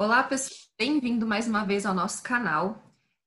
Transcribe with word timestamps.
Olá, 0.00 0.22
pessoal, 0.22 0.56
bem-vindo 0.78 1.26
mais 1.26 1.48
uma 1.48 1.64
vez 1.64 1.84
ao 1.84 1.92
nosso 1.92 2.22
canal. 2.22 2.80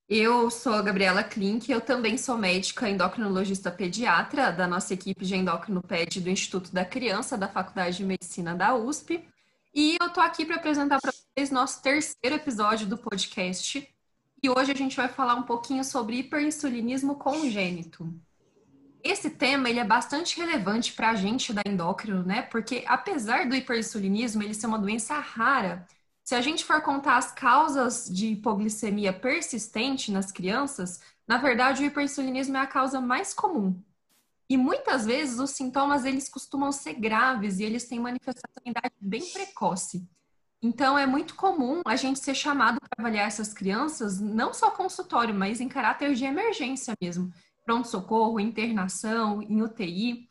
Eu 0.08 0.50
sou 0.50 0.74
a 0.74 0.82
Gabriela 0.82 1.22
Klink, 1.22 1.70
eu 1.70 1.82
também 1.82 2.18
sou 2.18 2.38
médica 2.38 2.90
endocrinologista 2.90 3.70
pediatra 3.70 4.54
da 4.54 4.66
nossa 4.66 4.94
equipe 4.94 5.26
de 5.26 5.36
endocrinoped 5.36 6.22
do 6.22 6.30
Instituto 6.30 6.72
da 6.74 6.86
Criança 6.86 7.38
da 7.38 7.50
Faculdade 7.50 7.98
de 7.98 8.06
Medicina 8.06 8.56
da 8.56 8.74
USP. 8.74 9.22
E 9.76 9.98
eu 10.02 10.10
tô 10.12 10.22
aqui 10.22 10.46
para 10.46 10.56
apresentar 10.56 11.02
para 11.02 11.12
vocês 11.12 11.52
nosso 11.52 11.82
terceiro 11.82 12.38
episódio 12.38 12.88
do 12.88 12.98
podcast. 12.98 13.86
E 14.42 14.50
hoje 14.50 14.72
a 14.72 14.76
gente 14.76 14.96
vai 14.96 15.10
falar 15.10 15.36
um 15.36 15.44
pouquinho 15.44 15.84
sobre 15.84 16.20
hiperinsulinismo 16.20 17.16
congênito. 17.16 18.18
Esse 19.04 19.30
tema 19.30 19.70
ele 19.70 19.80
é 19.82 19.86
bastante 19.86 20.40
relevante 20.40 20.94
para 20.94 21.10
a 21.10 21.16
gente 21.16 21.52
da 21.52 21.64
endócrino, 21.68 22.24
né? 22.24 22.44
Porque 22.44 22.86
apesar 22.88 23.46
do 23.46 23.56
hiperinsulinismo 23.56 24.42
ele 24.42 24.54
ser 24.54 24.68
uma 24.68 24.80
doença 24.80 25.20
rara, 25.20 25.86
se 26.32 26.36
a 26.36 26.40
gente 26.40 26.64
for 26.64 26.82
contar 26.82 27.18
as 27.18 27.30
causas 27.30 28.08
de 28.10 28.28
hipoglicemia 28.28 29.12
persistente 29.12 30.14
nas 30.14 30.32
crianças, 30.32 31.02
na 31.28 31.38
verdade 31.38 31.84
o 31.84 31.86
hiperinsulinismo 31.86 32.56
é 32.56 32.62
a 32.62 32.66
causa 32.66 33.02
mais 33.02 33.34
comum. 33.34 33.78
E 34.50 34.56
muitas 34.56 35.06
vezes 35.06 35.40
os 35.40 35.50
sintomas 35.50 36.06
eles 36.06 36.30
costumam 36.30 36.72
ser 36.72 36.94
graves 36.94 37.60
e 37.60 37.66
eles 37.66 37.86
têm 37.86 38.00
manifestação 38.00 38.64
em 38.64 38.70
idade 38.70 38.94
bem 39.02 39.30
precoce. 39.30 40.08
Então 40.62 40.98
é 40.98 41.06
muito 41.06 41.36
comum 41.36 41.82
a 41.86 41.98
gente 41.98 42.20
ser 42.20 42.34
chamado 42.34 42.80
para 42.80 43.04
avaliar 43.04 43.28
essas 43.28 43.54
crianças 43.54 44.22
não 44.22 44.54
só 44.54 44.72
consultório, 44.72 45.36
mas 45.36 45.60
em 45.60 45.68
caráter 45.68 46.14
de 46.14 46.24
emergência 46.24 46.94
mesmo, 47.02 47.30
pronto-socorro, 47.66 48.40
internação, 48.40 49.42
em 49.42 49.62
UTI. 49.62 50.31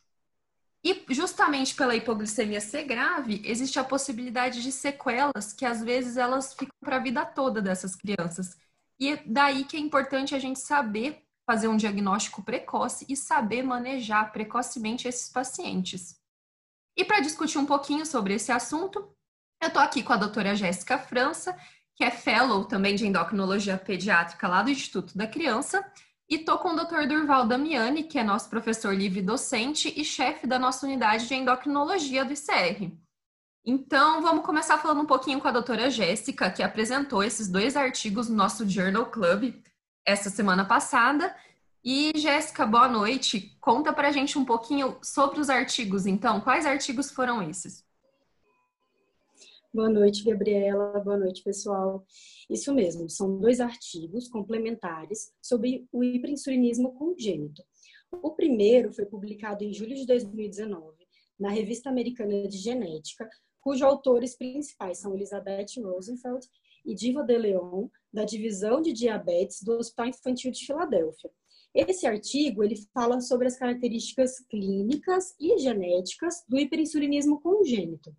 E 0.82 1.04
justamente 1.10 1.74
pela 1.74 1.94
hipoglicemia 1.94 2.60
ser 2.60 2.84
grave, 2.84 3.42
existe 3.44 3.78
a 3.78 3.84
possibilidade 3.84 4.62
de 4.62 4.72
sequelas 4.72 5.52
que 5.52 5.66
às 5.66 5.82
vezes 5.82 6.16
elas 6.16 6.54
ficam 6.54 6.74
para 6.80 6.96
a 6.96 7.00
vida 7.00 7.24
toda 7.24 7.60
dessas 7.60 7.94
crianças. 7.94 8.56
E 8.98 9.08
é 9.08 9.22
daí 9.26 9.64
que 9.64 9.76
é 9.76 9.80
importante 9.80 10.34
a 10.34 10.38
gente 10.38 10.58
saber 10.58 11.22
fazer 11.46 11.68
um 11.68 11.76
diagnóstico 11.76 12.42
precoce 12.42 13.04
e 13.08 13.16
saber 13.16 13.62
manejar 13.62 14.32
precocemente 14.32 15.08
esses 15.08 15.28
pacientes. 15.28 16.18
E 16.96 17.04
para 17.04 17.20
discutir 17.20 17.58
um 17.58 17.66
pouquinho 17.66 18.06
sobre 18.06 18.34
esse 18.34 18.52
assunto, 18.52 19.12
eu 19.60 19.68
estou 19.68 19.82
aqui 19.82 20.02
com 20.02 20.12
a 20.12 20.16
doutora 20.16 20.54
Jéssica 20.54 20.96
França, 20.98 21.58
que 21.96 22.04
é 22.04 22.10
fellow 22.10 22.64
também 22.64 22.94
de 22.94 23.06
endocrinologia 23.06 23.76
pediátrica 23.76 24.48
lá 24.48 24.62
do 24.62 24.70
Instituto 24.70 25.18
da 25.18 25.26
Criança, 25.26 25.84
e 26.30 26.36
estou 26.36 26.58
com 26.58 26.68
o 26.68 26.76
Dr. 26.76 27.08
Durval 27.08 27.44
Damiani, 27.44 28.04
que 28.04 28.16
é 28.16 28.22
nosso 28.22 28.48
professor 28.48 28.94
livre 28.94 29.20
docente 29.20 29.92
e 30.00 30.04
chefe 30.04 30.46
da 30.46 30.60
nossa 30.60 30.86
unidade 30.86 31.26
de 31.26 31.34
endocrinologia 31.34 32.24
do 32.24 32.32
ICR. 32.32 32.92
Então, 33.64 34.22
vamos 34.22 34.46
começar 34.46 34.78
falando 34.78 35.00
um 35.00 35.06
pouquinho 35.06 35.40
com 35.40 35.48
a 35.48 35.50
doutora 35.50 35.90
Jéssica, 35.90 36.48
que 36.48 36.62
apresentou 36.62 37.22
esses 37.22 37.48
dois 37.48 37.76
artigos 37.76 38.28
no 38.28 38.36
nosso 38.36 38.66
Journal 38.68 39.06
Club 39.06 39.52
essa 40.06 40.30
semana 40.30 40.64
passada. 40.64 41.34
E, 41.82 42.12
Jéssica, 42.14 42.64
boa 42.64 42.88
noite. 42.88 43.56
Conta 43.60 43.92
para 43.92 44.08
a 44.08 44.12
gente 44.12 44.38
um 44.38 44.44
pouquinho 44.44 44.98
sobre 45.02 45.40
os 45.40 45.50
artigos, 45.50 46.06
então. 46.06 46.40
Quais 46.40 46.64
artigos 46.64 47.10
foram 47.10 47.42
esses? 47.42 47.84
Boa 49.72 49.88
noite, 49.88 50.24
Gabriela. 50.24 50.98
Boa 50.98 51.16
noite, 51.16 51.44
pessoal. 51.44 52.04
Isso 52.50 52.74
mesmo, 52.74 53.08
são 53.08 53.38
dois 53.38 53.60
artigos 53.60 54.26
complementares 54.26 55.32
sobre 55.40 55.86
o 55.92 56.02
hiperinsulinismo 56.02 56.92
congênito. 56.94 57.62
O 58.10 58.32
primeiro 58.32 58.92
foi 58.92 59.06
publicado 59.06 59.62
em 59.62 59.72
julho 59.72 59.94
de 59.94 60.04
2019 60.06 60.96
na 61.38 61.50
Revista 61.50 61.88
Americana 61.88 62.48
de 62.48 62.58
Genética, 62.58 63.30
cujos 63.60 63.82
autores 63.82 64.36
principais 64.36 64.98
são 64.98 65.14
Elizabeth 65.14 65.80
Rosenfeld 65.80 66.44
e 66.84 66.92
Diva 66.92 67.22
de 67.22 67.38
Leon, 67.38 67.86
da 68.12 68.24
Divisão 68.24 68.82
de 68.82 68.92
Diabetes 68.92 69.62
do 69.62 69.78
Hospital 69.78 70.08
Infantil 70.08 70.50
de 70.50 70.66
Filadélfia. 70.66 71.30
Esse 71.72 72.08
artigo 72.08 72.64
ele 72.64 72.74
fala 72.92 73.20
sobre 73.20 73.46
as 73.46 73.56
características 73.56 74.40
clínicas 74.48 75.36
e 75.38 75.56
genéticas 75.58 76.44
do 76.48 76.58
hiperinsulinismo 76.58 77.40
congênito. 77.40 78.12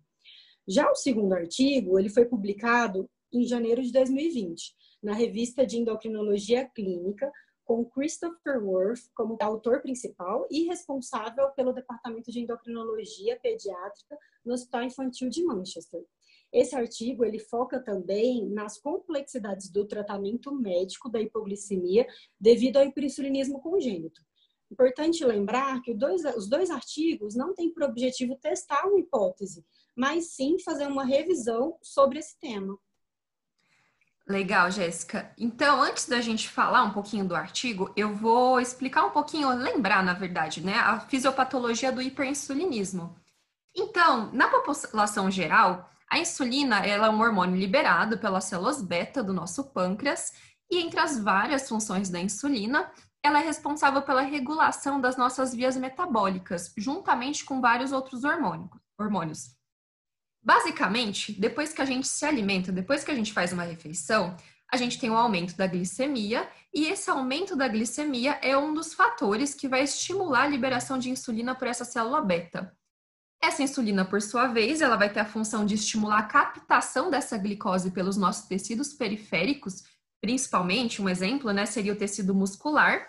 Já 0.68 0.90
o 0.90 0.94
segundo 0.94 1.32
artigo, 1.32 1.98
ele 1.98 2.08
foi 2.08 2.24
publicado 2.24 3.08
em 3.32 3.44
janeiro 3.44 3.82
de 3.82 3.90
2020, 3.92 4.74
na 5.02 5.12
revista 5.12 5.66
de 5.66 5.78
endocrinologia 5.78 6.68
clínica, 6.68 7.30
com 7.64 7.84
Christopher 7.84 8.62
Worth 8.62 9.00
como 9.14 9.36
autor 9.40 9.80
principal 9.80 10.46
e 10.50 10.64
responsável 10.64 11.50
pelo 11.52 11.72
departamento 11.72 12.30
de 12.30 12.40
endocrinologia 12.40 13.38
pediátrica 13.40 14.18
no 14.44 14.52
Hospital 14.52 14.84
Infantil 14.84 15.28
de 15.28 15.42
Manchester. 15.44 16.04
Esse 16.52 16.76
artigo 16.76 17.24
ele 17.24 17.38
foca 17.38 17.82
também 17.82 18.46
nas 18.50 18.78
complexidades 18.78 19.70
do 19.70 19.86
tratamento 19.86 20.54
médico 20.54 21.08
da 21.08 21.20
hipoglicemia 21.20 22.06
devido 22.38 22.76
ao 22.76 22.84
hiperinsulinismo 22.84 23.60
congênito. 23.60 24.20
Importante 24.70 25.24
lembrar 25.24 25.80
que 25.82 25.94
dois, 25.94 26.24
os 26.36 26.48
dois 26.48 26.70
artigos 26.70 27.34
não 27.34 27.54
têm 27.54 27.72
por 27.72 27.82
objetivo 27.84 28.36
testar 28.36 28.86
uma 28.86 28.98
hipótese, 29.00 29.64
mas 29.96 30.34
sim 30.34 30.58
fazer 30.58 30.86
uma 30.86 31.04
revisão 31.04 31.76
sobre 31.82 32.18
esse 32.18 32.38
tema. 32.38 32.76
Legal, 34.26 34.70
Jéssica. 34.70 35.32
Então, 35.36 35.82
antes 35.82 36.08
da 36.08 36.20
gente 36.20 36.48
falar 36.48 36.84
um 36.84 36.92
pouquinho 36.92 37.26
do 37.26 37.34
artigo, 37.34 37.92
eu 37.96 38.14
vou 38.14 38.60
explicar 38.60 39.04
um 39.04 39.10
pouquinho, 39.10 39.48
lembrar, 39.50 40.02
na 40.04 40.14
verdade, 40.14 40.60
né, 40.60 40.74
a 40.74 41.00
fisiopatologia 41.00 41.90
do 41.90 42.00
hiperinsulinismo. 42.00 43.16
Então, 43.74 44.30
na 44.32 44.48
população 44.48 45.30
geral, 45.30 45.90
a 46.08 46.18
insulina 46.18 46.86
é 46.86 47.00
um 47.10 47.20
hormônio 47.20 47.56
liberado 47.56 48.18
pelas 48.18 48.44
células 48.44 48.80
beta 48.80 49.22
do 49.22 49.32
nosso 49.32 49.64
pâncreas, 49.72 50.32
e 50.70 50.78
entre 50.78 51.00
as 51.00 51.18
várias 51.18 51.68
funções 51.68 52.08
da 52.08 52.20
insulina, 52.20 52.90
ela 53.22 53.40
é 53.40 53.44
responsável 53.44 54.02
pela 54.02 54.22
regulação 54.22 55.00
das 55.00 55.16
nossas 55.16 55.54
vias 55.54 55.76
metabólicas, 55.76 56.72
juntamente 56.76 57.44
com 57.44 57.60
vários 57.60 57.92
outros 57.92 58.22
hormônios. 58.24 59.56
Basicamente, 60.42 61.32
depois 61.32 61.72
que 61.72 61.80
a 61.80 61.84
gente 61.84 62.08
se 62.08 62.24
alimenta, 62.24 62.72
depois 62.72 63.04
que 63.04 63.10
a 63.10 63.14
gente 63.14 63.32
faz 63.32 63.52
uma 63.52 63.62
refeição, 63.62 64.36
a 64.72 64.76
gente 64.76 64.98
tem 64.98 65.10
um 65.10 65.16
aumento 65.16 65.56
da 65.56 65.66
glicemia, 65.66 66.48
e 66.74 66.86
esse 66.86 67.10
aumento 67.10 67.54
da 67.54 67.68
glicemia 67.68 68.38
é 68.42 68.56
um 68.56 68.74
dos 68.74 68.94
fatores 68.94 69.54
que 69.54 69.68
vai 69.68 69.82
estimular 69.82 70.44
a 70.44 70.48
liberação 70.48 70.98
de 70.98 71.10
insulina 71.10 71.54
por 71.54 71.68
essa 71.68 71.84
célula 71.84 72.22
beta. 72.22 72.74
Essa 73.40 73.62
insulina, 73.62 74.04
por 74.04 74.22
sua 74.22 74.46
vez, 74.46 74.80
ela 74.80 74.96
vai 74.96 75.12
ter 75.12 75.20
a 75.20 75.24
função 75.24 75.66
de 75.66 75.74
estimular 75.74 76.18
a 76.18 76.22
captação 76.22 77.10
dessa 77.10 77.36
glicose 77.36 77.90
pelos 77.90 78.16
nossos 78.16 78.46
tecidos 78.46 78.92
periféricos, 78.92 79.84
principalmente, 80.20 81.02
um 81.02 81.08
exemplo, 81.08 81.52
né, 81.52 81.66
seria 81.66 81.92
o 81.92 81.96
tecido 81.96 82.34
muscular. 82.34 83.06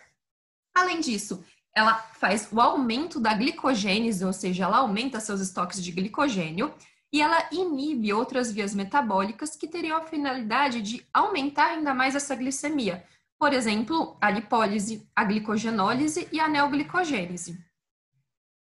Além 0.76 1.00
disso, 1.00 1.44
ela 1.76 1.94
faz 1.94 2.48
o 2.52 2.60
aumento 2.60 3.20
da 3.20 3.34
glicogênese, 3.34 4.26
ou 4.26 4.34
seja, 4.34 4.66
ela 4.66 4.78
aumenta 4.78 5.20
seus 5.20 5.40
estoques 5.40 5.84
de 5.84 5.92
glicogênio, 5.92 6.74
e 7.14 7.22
ela 7.22 7.48
inibe 7.52 8.12
outras 8.12 8.52
vias 8.52 8.74
metabólicas 8.74 9.56
que 9.56 9.68
teriam 9.68 9.96
a 9.96 10.06
finalidade 10.06 10.82
de 10.82 11.06
aumentar 11.14 11.68
ainda 11.68 11.94
mais 11.94 12.16
essa 12.16 12.36
glicemia. 12.36 13.06
Por 13.38 13.54
exemplo, 13.54 14.18
a 14.20 14.32
lipólise, 14.32 15.08
a 15.16 15.24
glicogenólise 15.24 16.28
e 16.32 16.40
a 16.40 16.48
neoglicogênese. 16.48 17.64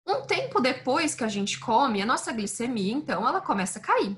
Um 0.07 0.25
tempo 0.25 0.59
depois 0.59 1.13
que 1.13 1.23
a 1.23 1.27
gente 1.27 1.59
come, 1.59 2.01
a 2.01 2.05
nossa 2.07 2.33
glicemia, 2.33 2.91
então, 2.91 3.27
ela 3.27 3.39
começa 3.39 3.77
a 3.77 3.81
cair. 3.83 4.17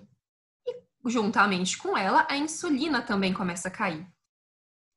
E, 0.65 0.81
juntamente 1.09 1.77
com 1.77 1.97
ela, 1.97 2.25
a 2.29 2.37
insulina 2.37 3.01
também 3.01 3.33
começa 3.33 3.67
a 3.67 3.71
cair. 3.71 4.07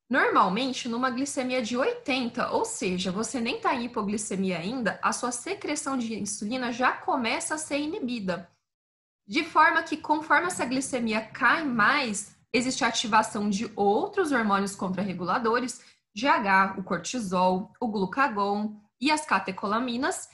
Normalmente, 0.09 0.89
numa 0.89 1.11
glicemia 1.11 1.61
de 1.61 1.77
80, 1.77 2.53
ou 2.53 2.65
seja, 2.65 3.11
você 3.11 3.41
nem 3.41 3.56
está 3.56 3.75
em 3.75 3.87
hipoglicemia 3.87 4.59
ainda, 4.59 5.01
a 5.03 5.13
sua 5.13 5.33
secreção 5.33 5.98
de 5.98 6.15
insulina 6.15 6.71
já 6.71 6.92
começa 6.92 7.57
a 7.57 7.59
ser 7.59 7.78
inibida. 7.78 8.53
De 9.26 9.42
forma 9.42 9.82
que, 9.82 9.97
conforme 9.97 10.48
essa 10.48 10.66
glicemia 10.66 11.21
cai 11.22 11.65
mais, 11.65 12.36
existe 12.53 12.84
a 12.84 12.88
ativação 12.88 13.48
de 13.48 13.71
outros 13.74 14.32
hormônios 14.32 14.76
contrarreguladores, 14.76 15.80
GH, 16.15 16.78
o 16.78 16.82
cortisol, 16.82 17.72
o 17.80 17.88
glucagon 17.88 18.80
e 19.00 19.10
as 19.10 19.24
catecolaminas. 19.24 20.28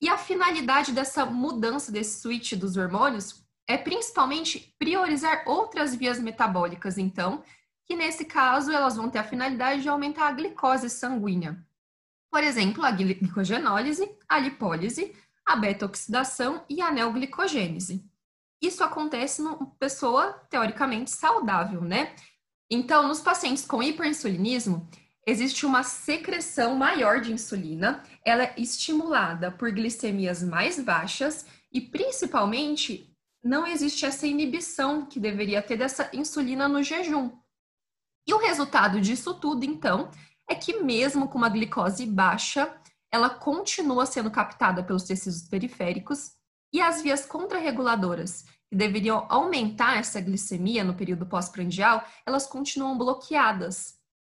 E 0.00 0.08
a 0.08 0.16
finalidade 0.16 0.92
dessa 0.92 1.26
mudança, 1.26 1.90
desse 1.90 2.20
switch 2.20 2.52
dos 2.52 2.76
hormônios, 2.76 3.44
é 3.68 3.76
principalmente 3.76 4.74
priorizar 4.78 5.42
outras 5.46 5.94
vias 5.94 6.20
metabólicas, 6.20 6.98
então, 6.98 7.42
que 7.84 7.96
nesse 7.96 8.24
caso 8.24 8.70
elas 8.70 8.96
vão 8.96 9.10
ter 9.10 9.18
a 9.18 9.24
finalidade 9.24 9.82
de 9.82 9.88
aumentar 9.88 10.28
a 10.28 10.32
glicose 10.32 10.88
sanguínea. 10.88 11.64
Por 12.30 12.44
exemplo, 12.44 12.84
a 12.84 12.90
glicogenólise, 12.90 14.08
a 14.28 14.38
lipólise, 14.38 15.14
a 15.44 15.56
beta-oxidação 15.56 16.64
e 16.68 16.80
a 16.80 16.90
neoglicogênese. 16.90 18.04
Isso 18.66 18.82
acontece 18.82 19.40
numa 19.40 19.64
pessoa 19.78 20.32
teoricamente 20.50 21.12
saudável, 21.12 21.80
né? 21.82 22.16
Então, 22.68 23.06
nos 23.06 23.20
pacientes 23.20 23.64
com 23.64 23.80
hiperinsulinismo, 23.80 24.88
existe 25.24 25.64
uma 25.64 25.84
secreção 25.84 26.74
maior 26.74 27.20
de 27.20 27.32
insulina, 27.32 28.02
ela 28.24 28.42
é 28.42 28.54
estimulada 28.58 29.52
por 29.52 29.70
glicemias 29.70 30.42
mais 30.42 30.80
baixas 30.80 31.46
e 31.72 31.80
principalmente 31.80 33.14
não 33.42 33.64
existe 33.64 34.04
essa 34.04 34.26
inibição 34.26 35.06
que 35.06 35.20
deveria 35.20 35.62
ter 35.62 35.76
dessa 35.76 36.10
insulina 36.12 36.66
no 36.66 36.82
jejum. 36.82 37.30
E 38.26 38.34
o 38.34 38.38
resultado 38.38 39.00
disso 39.00 39.34
tudo, 39.34 39.64
então, 39.64 40.10
é 40.50 40.56
que 40.56 40.80
mesmo 40.82 41.28
com 41.28 41.38
uma 41.38 41.48
glicose 41.48 42.04
baixa, 42.04 42.76
ela 43.12 43.30
continua 43.30 44.04
sendo 44.06 44.28
captada 44.28 44.82
pelos 44.82 45.04
tecidos 45.04 45.42
periféricos 45.42 46.32
e 46.72 46.80
as 46.80 47.00
vias 47.00 47.24
contrarreguladoras, 47.24 48.44
que 48.68 48.76
deveriam 48.76 49.26
aumentar 49.28 49.98
essa 49.98 50.20
glicemia 50.20 50.82
no 50.82 50.94
período 50.94 51.26
pós-prandial, 51.26 52.04
elas 52.24 52.46
continuam 52.46 52.98
bloqueadas. 52.98 53.96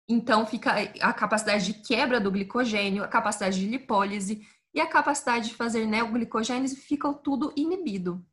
Então, 0.09 0.47
fica 0.47 0.73
a 1.01 1.13
capacidade 1.13 1.67
de 1.67 1.75
quebra 1.75 2.21
do 2.21 2.31
glicogênio, 2.31 3.05
a 3.05 3.09
capacidade 3.09 3.59
de 3.59 3.69
lipólise 3.69 4.47
e 4.75 4.81
a 4.81 4.87
capacidade 4.87 5.49
de 5.49 5.55
fazer 5.55 5.87
neoglicogênese 5.87 6.77
ficam 6.77 7.13
tudo 7.13 7.53
inibido. 7.57 8.25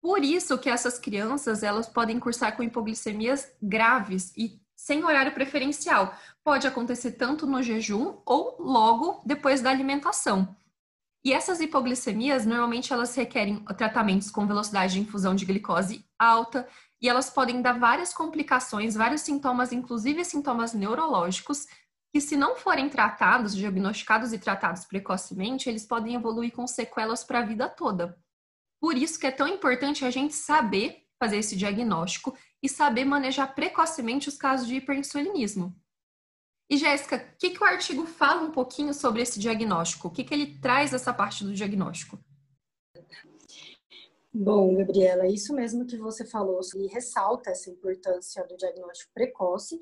Por 0.00 0.24
isso 0.24 0.58
que 0.58 0.68
essas 0.68 0.98
crianças, 0.98 1.62
elas 1.62 1.88
podem 1.88 2.18
cursar 2.18 2.56
com 2.56 2.62
hipoglicemias 2.62 3.52
graves 3.62 4.32
e 4.36 4.60
sem 4.74 5.04
horário 5.04 5.32
preferencial. 5.32 6.12
Pode 6.42 6.66
acontecer 6.66 7.12
tanto 7.12 7.46
no 7.46 7.62
jejum 7.62 8.18
ou 8.26 8.56
logo 8.58 9.22
depois 9.24 9.60
da 9.60 9.70
alimentação. 9.70 10.56
E 11.24 11.32
essas 11.32 11.60
hipoglicemias, 11.60 12.44
normalmente 12.44 12.92
elas 12.92 13.14
requerem 13.14 13.64
tratamentos 13.76 14.30
com 14.30 14.46
velocidade 14.46 14.94
de 14.94 15.00
infusão 15.00 15.34
de 15.34 15.44
glicose 15.44 16.04
alta 16.18 16.68
e 17.00 17.08
elas 17.08 17.30
podem 17.30 17.62
dar 17.62 17.78
várias 17.78 18.12
complicações, 18.12 18.94
vários 18.94 19.20
sintomas, 19.20 19.72
inclusive 19.72 20.24
sintomas 20.24 20.72
neurológicos, 20.72 21.66
que 22.12 22.20
se 22.20 22.36
não 22.36 22.56
forem 22.56 22.88
tratados, 22.88 23.54
diagnosticados 23.54 24.32
e 24.32 24.38
tratados 24.38 24.84
precocemente, 24.84 25.68
eles 25.68 25.86
podem 25.86 26.14
evoluir 26.14 26.52
com 26.52 26.66
sequelas 26.66 27.24
para 27.24 27.38
a 27.38 27.44
vida 27.44 27.68
toda. 27.68 28.18
Por 28.80 28.96
isso 28.96 29.18
que 29.18 29.26
é 29.26 29.30
tão 29.30 29.46
importante 29.46 30.04
a 30.04 30.10
gente 30.10 30.34
saber 30.34 31.06
fazer 31.18 31.36
esse 31.36 31.56
diagnóstico 31.56 32.36
e 32.60 32.68
saber 32.68 33.04
manejar 33.04 33.54
precocemente 33.54 34.28
os 34.28 34.36
casos 34.36 34.66
de 34.66 34.74
hiperinsulinismo. 34.74 35.72
E 36.72 36.78
Jéssica, 36.78 37.16
o 37.16 37.36
que, 37.38 37.50
que 37.50 37.62
o 37.62 37.66
artigo 37.66 38.06
fala 38.06 38.40
um 38.40 38.50
pouquinho 38.50 38.94
sobre 38.94 39.20
esse 39.20 39.38
diagnóstico? 39.38 40.08
O 40.08 40.10
que, 40.10 40.24
que 40.24 40.32
ele 40.32 40.58
traz 40.58 40.94
essa 40.94 41.12
parte 41.12 41.44
do 41.44 41.52
diagnóstico? 41.52 42.18
Bom, 44.32 44.74
Gabriela, 44.76 45.28
isso 45.28 45.52
mesmo 45.54 45.84
que 45.84 45.98
você 45.98 46.24
falou, 46.24 46.60
e 46.76 46.86
ressalta 46.86 47.50
essa 47.50 47.68
importância 47.68 48.42
do 48.46 48.56
diagnóstico 48.56 49.12
precoce, 49.12 49.78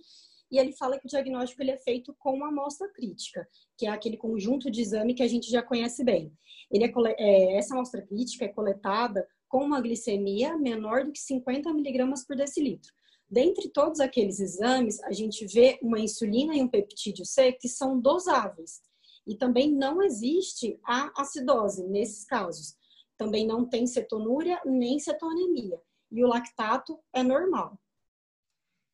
e 0.51 0.59
ele 0.59 0.73
fala 0.73 0.99
que 0.99 1.07
o 1.07 1.09
diagnóstico 1.09 1.63
ele 1.63 1.71
é 1.71 1.77
feito 1.77 2.13
com 2.19 2.35
uma 2.35 2.49
amostra 2.49 2.89
crítica, 2.89 3.49
que 3.79 3.87
é 3.87 3.91
aquele 3.91 4.17
conjunto 4.17 4.69
de 4.69 4.81
exame 4.81 5.15
que 5.15 5.23
a 5.23 5.29
gente 5.29 5.49
já 5.49 5.63
conhece 5.63 6.03
bem. 6.03 6.33
Ele 6.73 6.85
é, 6.87 6.93
é, 7.19 7.57
essa 7.57 7.73
amostra 7.73 8.03
crítica 8.03 8.47
é 8.47 8.49
coletada 8.49 9.25
com 9.49 9.65
uma 9.65 9.81
glicemia 9.81 10.59
menor 10.59 11.05
do 11.05 11.13
que 11.13 11.21
50 11.21 11.73
miligramas 11.73 12.27
por 12.27 12.35
decilitro. 12.35 12.93
Dentre 13.31 13.69
todos 13.69 14.01
aqueles 14.01 14.41
exames, 14.41 15.01
a 15.05 15.13
gente 15.13 15.47
vê 15.47 15.79
uma 15.81 16.01
insulina 16.01 16.55
e 16.55 16.63
um 16.63 16.69
peptídeo 16.69 17.25
C 17.25 17.53
que 17.53 17.69
são 17.69 18.01
dosáveis. 18.01 18.81
E 19.25 19.37
também 19.37 19.73
não 19.73 20.03
existe 20.03 20.81
a 20.85 21.13
acidose 21.17 21.87
nesses 21.87 22.25
casos. 22.25 22.75
Também 23.17 23.47
não 23.47 23.65
tem 23.65 23.87
cetonúria 23.87 24.61
nem 24.65 24.99
cetonemia. 24.99 25.81
E 26.11 26.25
o 26.25 26.27
lactato 26.27 26.99
é 27.13 27.23
normal. 27.23 27.79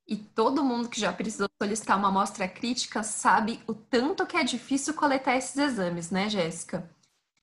E 0.06 0.16
todo 0.16 0.62
mundo 0.62 0.90
que 0.90 1.00
já 1.00 1.12
precisou 1.12 1.48
solicitar 1.60 1.96
uma 1.96 2.08
amostra 2.08 2.46
crítica 2.46 3.02
sabe 3.02 3.60
o 3.66 3.74
tanto 3.74 4.26
que 4.26 4.36
é 4.36 4.44
difícil 4.44 4.92
coletar 4.92 5.36
esses 5.36 5.56
exames, 5.56 6.10
né, 6.10 6.28
Jéssica? 6.28 6.88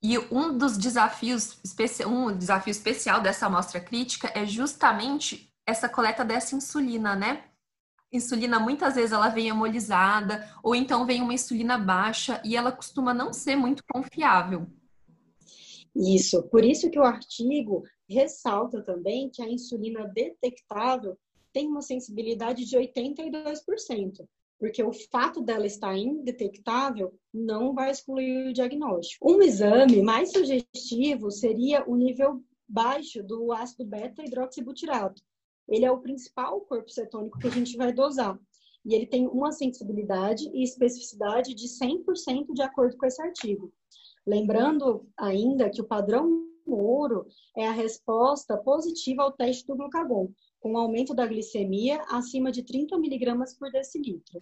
E 0.02 0.18
um 0.32 0.56
dos 0.56 0.78
desafios, 0.78 1.58
um 2.06 2.38
desafio 2.38 2.72
especial 2.72 3.22
dessa 3.22 3.48
amostra 3.48 3.80
crítica 3.80 4.32
é 4.36 4.46
justamente 4.46 5.53
essa 5.66 5.88
coleta 5.90 6.24
dessa 6.24 6.56
insulina, 6.56 7.16
né? 7.16 7.46
Insulina 8.12 8.60
muitas 8.60 8.96
vezes 8.96 9.12
ela 9.12 9.30
vem 9.30 9.48
hemolizada 9.48 10.48
ou 10.62 10.76
então 10.76 11.06
vem 11.06 11.22
uma 11.22 11.34
insulina 11.34 11.78
baixa 11.78 12.42
e 12.46 12.56
ela 12.56 12.72
costuma 12.72 13.14
não 13.14 13.34
ser 13.34 13.56
muito 13.56 13.84
confiável. 13.92 14.68
Isso, 15.96 16.44
por 16.50 16.64
isso 16.64 16.90
que 16.90 17.00
o 17.00 17.04
artigo 17.04 17.84
ressalta 18.10 18.82
também 18.82 19.30
que 19.30 19.42
a 19.42 19.50
insulina 19.50 20.08
detectável 20.08 21.18
tem 21.52 21.68
uma 21.68 21.82
sensibilidade 21.82 22.66
de 22.66 22.78
82%, 22.78 24.26
porque 24.60 24.84
o 24.84 24.92
fato 24.92 25.42
dela 25.42 25.68
estar 25.68 25.96
indetectável 25.96 27.14
não 27.32 27.74
vai 27.74 27.92
excluir 27.92 28.48
o 28.48 28.54
diagnóstico. 28.54 29.32
Um 29.32 29.42
exame 29.42 30.02
mais 30.02 30.32
sugestivo 30.32 31.30
seria 31.30 31.84
o 31.88 31.96
nível 31.96 32.44
baixo 32.68 33.22
do 33.22 33.52
ácido 33.52 33.86
beta-hidroxibutirato, 33.86 35.22
ele 35.68 35.86
é 35.86 35.92
o 35.92 36.00
principal 36.00 36.62
corpo 36.62 36.90
cetônico 36.90 37.40
que 37.40 37.48
a 37.48 37.52
gente 37.52 37.78
vai 37.78 37.92
dosar. 37.92 38.38
E 38.86 38.94
ele 38.94 39.08
tem 39.08 39.28
uma 39.28 39.52
sensibilidade 39.52 40.50
e 40.54 40.64
especificidade 40.64 41.54
de 41.54 41.68
100% 41.68 42.54
de 42.54 42.62
acordo 42.62 42.98
com 42.98 43.06
esse 43.06 43.22
artigo. 43.22 43.72
Lembrando 44.26 45.08
ainda 45.18 45.70
que 45.70 45.82
o 45.82 45.88
padrão 45.88 46.46
ouro 46.66 47.26
é 47.56 47.68
a 47.68 47.72
resposta 47.72 48.58
positiva 48.58 49.24
ao 49.24 49.32
teste 49.32 49.66
do 49.68 49.76
glucagon, 49.76 50.32
com 50.60 50.78
aumento 50.78 51.14
da 51.14 51.26
glicemia 51.26 52.02
acima 52.10 52.52
de 52.52 52.64
30 52.64 52.98
miligramas 52.98 53.58
por 53.58 53.72
decilitro. 53.72 54.42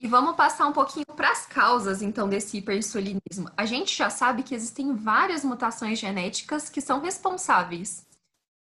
E 0.00 0.06
vamos 0.06 0.34
passar 0.34 0.66
um 0.66 0.72
pouquinho 0.72 1.04
para 1.14 1.30
as 1.30 1.44
causas, 1.44 2.00
então, 2.00 2.26
desse 2.28 2.56
hiperinsulinismo. 2.56 3.50
A 3.54 3.66
gente 3.66 3.94
já 3.94 4.08
sabe 4.08 4.42
que 4.42 4.54
existem 4.54 4.94
várias 4.94 5.44
mutações 5.44 5.98
genéticas 5.98 6.70
que 6.70 6.80
são 6.80 7.00
responsáveis 7.00 8.06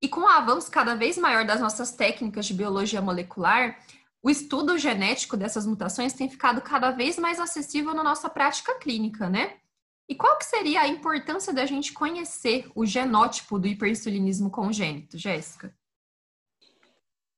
e 0.03 0.09
com 0.09 0.21
o 0.21 0.29
avanço 0.29 0.71
cada 0.71 0.95
vez 0.95 1.19
maior 1.19 1.45
das 1.45 1.61
nossas 1.61 1.93
técnicas 1.93 2.47
de 2.47 2.55
biologia 2.55 3.03
molecular, 3.03 3.79
o 4.23 4.31
estudo 4.31 4.79
genético 4.79 5.37
dessas 5.37 5.67
mutações 5.67 6.13
tem 6.13 6.29
ficado 6.29 6.61
cada 6.61 6.91
vez 6.91 7.19
mais 7.19 7.39
acessível 7.39 7.95
na 7.95 8.03
nossa 8.03 8.29
prática 8.29 8.79
clínica, 8.79 9.29
né? 9.29 9.59
E 10.09 10.15
qual 10.15 10.37
que 10.39 10.45
seria 10.45 10.81
a 10.81 10.89
importância 10.89 11.53
da 11.53 11.65
gente 11.65 11.93
conhecer 11.93 12.71
o 12.75 12.85
genótipo 12.85 13.59
do 13.59 13.69
hiperinsulinismo 13.69 14.51
congênito, 14.51 15.17
Jéssica? 15.17 15.75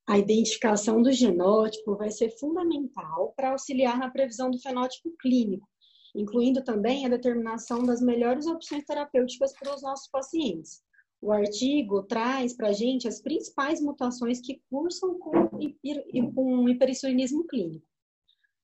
A 0.08 0.18
identificação 0.18 1.00
do 1.00 1.12
genótipo 1.12 1.96
vai 1.96 2.10
ser 2.10 2.30
fundamental 2.38 3.32
para 3.36 3.50
auxiliar 3.50 3.98
na 3.98 4.10
previsão 4.10 4.50
do 4.50 4.58
fenótipo 4.58 5.14
clínico, 5.20 5.68
incluindo 6.14 6.64
também 6.64 7.06
a 7.06 7.08
determinação 7.08 7.84
das 7.84 8.00
melhores 8.00 8.46
opções 8.46 8.84
terapêuticas 8.84 9.52
para 9.52 9.74
os 9.74 9.82
nossos 9.82 10.08
pacientes. 10.08 10.82
O 11.22 11.30
artigo 11.30 12.02
traz 12.02 12.52
para 12.52 12.70
a 12.70 12.72
gente 12.72 13.06
as 13.06 13.20
principais 13.20 13.80
mutações 13.80 14.40
que 14.40 14.60
cursam 14.68 15.16
com, 15.20 15.48
com 16.34 16.68
hiperinsulinismo 16.68 17.46
clínico. 17.46 17.86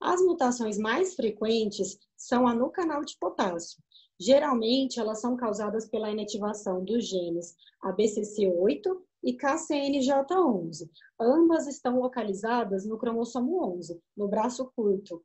As 0.00 0.20
mutações 0.20 0.76
mais 0.76 1.14
frequentes 1.14 1.96
são 2.16 2.48
a 2.48 2.54
no 2.54 2.68
canal 2.68 3.04
de 3.04 3.16
potássio. 3.16 3.80
Geralmente, 4.18 4.98
elas 4.98 5.20
são 5.20 5.36
causadas 5.36 5.88
pela 5.88 6.10
inativação 6.10 6.84
dos 6.84 7.06
genes 7.06 7.54
ABCC8 7.84 9.00
e 9.22 9.36
KCNJ11. 9.36 10.90
Ambas 11.20 11.68
estão 11.68 12.00
localizadas 12.00 12.84
no 12.84 12.98
cromossomo 12.98 13.64
11, 13.76 14.00
no 14.16 14.26
braço 14.26 14.68
curto, 14.74 15.24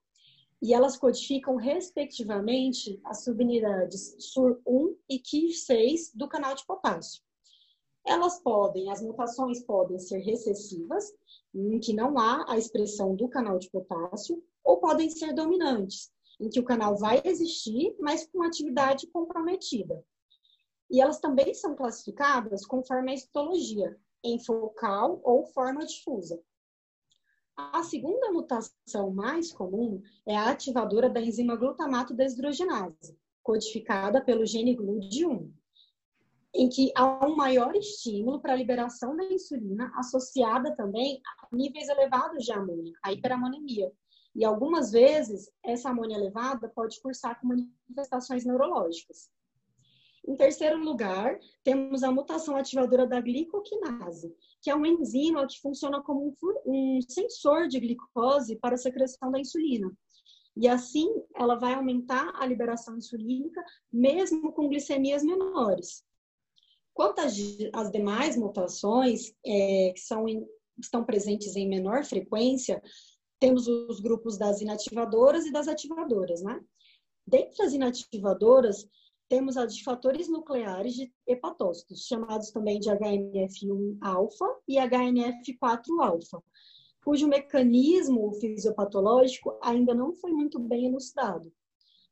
e 0.63 0.74
elas 0.74 0.96
codificam, 0.96 1.58
respectivamente, 1.58 2.98
as 3.03 3.25
subunidades 3.25 4.15
SUR1 4.17 4.96
e 5.10 5.20
KIR6 5.20 6.12
do 6.15 6.25
canal 6.25 6.55
de 6.55 6.65
potássio. 6.65 7.22
Elas 8.08 8.39
podem, 8.39 8.89
as 8.89 9.01
mutações 9.01 9.62
podem 9.62 10.00
ser 10.00 10.20
recessivas, 10.20 11.13
em 11.53 11.82
que 11.82 11.91
não 11.91 12.17
há 12.17 12.46
a 12.50 12.58
expressão 12.58 13.13
do 13.13 13.27
canal 13.27 13.60
de 13.60 13.70
potássio, 13.70 14.41
ou 14.63 14.77
podem 14.77 15.10
ser 15.10 15.34
dominantes, 15.34 16.10
em 16.39 16.50
que 16.50 16.62
o 16.62 16.65
canal 16.65 16.96
vai 16.96 17.22
existir, 17.25 17.93
mas 18.00 18.25
com 18.25 18.41
atividade 18.41 19.05
comprometida. 19.08 20.01
E 20.89 21.01
elas 21.01 21.20
também 21.20 21.53
são 21.53 21.75
classificadas 21.75 22.65
conforme 22.65 23.12
a 23.12 23.15
histologia, 23.15 24.00
em 24.24 24.39
focal 24.39 25.20
ou 25.25 25.46
forma 25.48 25.86
difusa. 25.86 26.41
A 27.56 27.84
segunda 27.84 28.32
mutação 28.32 29.12
mais 29.12 29.52
comum 29.52 30.02
é 30.26 30.36
a 30.36 30.50
ativadora 30.50 31.08
da 31.08 31.22
enzima 31.22 31.56
glutamato 31.56 32.12
desidrogenase, 32.12 33.16
codificada 33.44 34.24
pelo 34.24 34.44
gene 34.44 34.76
GLUD1, 34.76 35.52
em 36.56 36.68
que 36.68 36.92
há 36.96 37.26
um 37.28 37.36
maior 37.36 37.76
estímulo 37.76 38.42
para 38.42 38.54
a 38.54 38.56
liberação 38.56 39.16
da 39.16 39.24
insulina, 39.26 39.92
associada 39.96 40.76
também 40.76 41.22
a 41.26 41.56
níveis 41.56 41.90
elevados 41.90 42.44
de 42.44 42.52
amônia, 42.52 42.94
a 43.04 43.14
hiperamonemia. 43.14 43.92
E 44.36 44.44
algumas 44.44 44.92
vezes, 44.92 45.52
essa 45.64 45.90
amônia 45.90 46.18
elevada 46.18 46.68
pode 46.70 47.00
cursar 47.02 47.40
com 47.40 47.48
manifestações 47.48 48.46
neurológicas. 48.46 49.30
Em 50.25 50.36
terceiro 50.38 50.77
lugar, 50.82 51.38
temos 51.63 52.01
a 52.01 52.12
mutação 52.12 52.56
ativadora 52.56 53.06
da 53.06 53.20
glicoquinase, 53.20 54.34
que 54.62 54.70
é 54.70 54.75
uma 54.75 54.88
enzima 54.88 55.46
que 55.46 55.60
funciona 55.60 56.01
como 56.01 56.38
um, 56.65 57.00
sensor 57.08 57.68
de 57.68 57.80
glicose 57.80 58.56
para 58.56 58.75
a 58.75 58.77
secreção 58.77 59.30
da 59.32 59.39
insulina. 59.39 59.92
E 60.56 60.68
assim, 60.68 61.10
ela 61.36 61.56
vai 61.56 61.74
aumentar 61.74 62.32
a 62.36 62.46
liberação 62.46 62.98
insulínica, 62.98 63.62
mesmo 63.92 64.53
com 64.53 64.70
glicemias 64.70 65.24
menores. 65.24 66.06
Quanto 66.94 67.20
às 67.20 67.92
demais 67.92 68.38
mutações, 68.38 69.34
é, 69.46 69.92
que 69.94 70.00
são 70.00 70.27
em, 70.30 70.48
estão 70.80 71.03
presentes 71.03 71.56
em 71.56 71.68
menor 71.68 72.06
frequência, 72.06 72.82
temos 73.39 73.68
os 73.68 74.00
grupos 74.00 74.38
das 74.38 74.62
inativadoras 74.62 75.46
e 75.46 75.51
das 75.51 75.68
ativadoras, 75.68 76.42
né? 76.42 76.63
Dentre 77.27 77.63
as 77.63 77.74
inativadoras, 77.74 78.88
temos 79.34 79.58
as 79.58 79.75
de 79.75 79.84
fatores 79.84 80.30
nucleares 80.30 80.94
de 80.94 81.12
hepatócitos, 81.25 82.06
chamados 82.06 82.52
também 82.52 82.80
de 82.80 82.88
HNF1-alfa 82.92 84.46
e 84.68 84.75
HNF4-alfa, 84.75 86.40
cujo 87.04 87.28
mecanismo 87.28 88.32
fisiopatológico 88.34 89.58
ainda 89.63 89.96
não 89.96 90.13
foi 90.13 90.32
muito 90.32 90.60
bem 90.60 90.86
elucidado. 90.86 91.52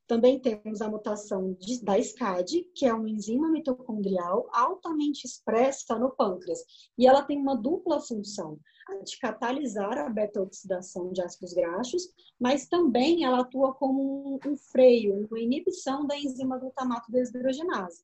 Também 0.07 0.39
temos 0.39 0.81
a 0.81 0.89
mutação 0.89 1.53
de, 1.59 1.83
da 1.83 2.01
SCAD, 2.01 2.67
que 2.73 2.87
é 2.87 2.93
uma 2.93 3.07
enzima 3.07 3.51
mitocondrial 3.51 4.49
altamente 4.51 5.27
expressa 5.27 5.99
no 5.99 6.09
pâncreas, 6.15 6.63
e 6.97 7.05
ela 7.05 7.21
tem 7.21 7.37
uma 7.37 7.55
dupla 7.55 8.01
função, 8.01 8.59
a 8.80 8.80
de 9.03 9.17
catalisar 9.19 9.97
a 9.97 10.09
beta-oxidação 10.09 11.11
de 11.11 11.21
ácidos 11.21 11.53
graxos, 11.53 12.09
mas 12.39 12.67
também 12.67 13.23
ela 13.23 13.41
atua 13.41 13.73
como 13.73 14.39
um, 14.45 14.51
um 14.51 14.55
freio, 14.55 15.27
uma 15.27 15.39
inibição 15.39 16.05
da 16.05 16.17
enzima 16.17 16.57
glutamato 16.57 17.11
desidrogenase. 17.11 18.03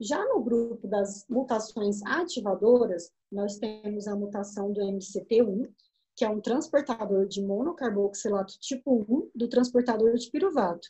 Já 0.00 0.24
no 0.24 0.42
grupo 0.42 0.88
das 0.88 1.26
mutações 1.28 2.02
ativadoras, 2.02 3.12
nós 3.30 3.58
temos 3.58 4.08
a 4.08 4.16
mutação 4.16 4.72
do 4.72 4.80
MCT1, 4.80 5.68
que 6.16 6.24
é 6.24 6.28
um 6.28 6.40
transportador 6.40 7.26
de 7.26 7.42
monocarboxilato 7.42 8.58
tipo 8.60 9.04
1 9.08 9.30
do 9.34 9.48
transportador 9.48 10.14
de 10.14 10.30
piruvato. 10.30 10.88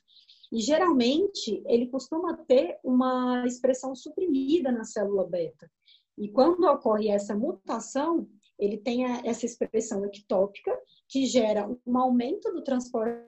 E 0.52 0.60
geralmente 0.60 1.62
ele 1.66 1.88
costuma 1.88 2.36
ter 2.36 2.78
uma 2.82 3.44
expressão 3.46 3.94
suprimida 3.94 4.72
na 4.72 4.84
célula 4.84 5.24
beta. 5.26 5.70
E 6.16 6.28
quando 6.28 6.64
ocorre 6.64 7.08
essa 7.08 7.34
mutação, 7.34 8.28
ele 8.60 8.76
tem 8.76 9.04
essa 9.26 9.46
expressão 9.46 10.04
ectópica, 10.04 10.78
que 11.08 11.26
gera 11.26 11.68
um 11.86 11.98
aumento 11.98 12.52
do 12.52 12.62
transporte 12.62 13.26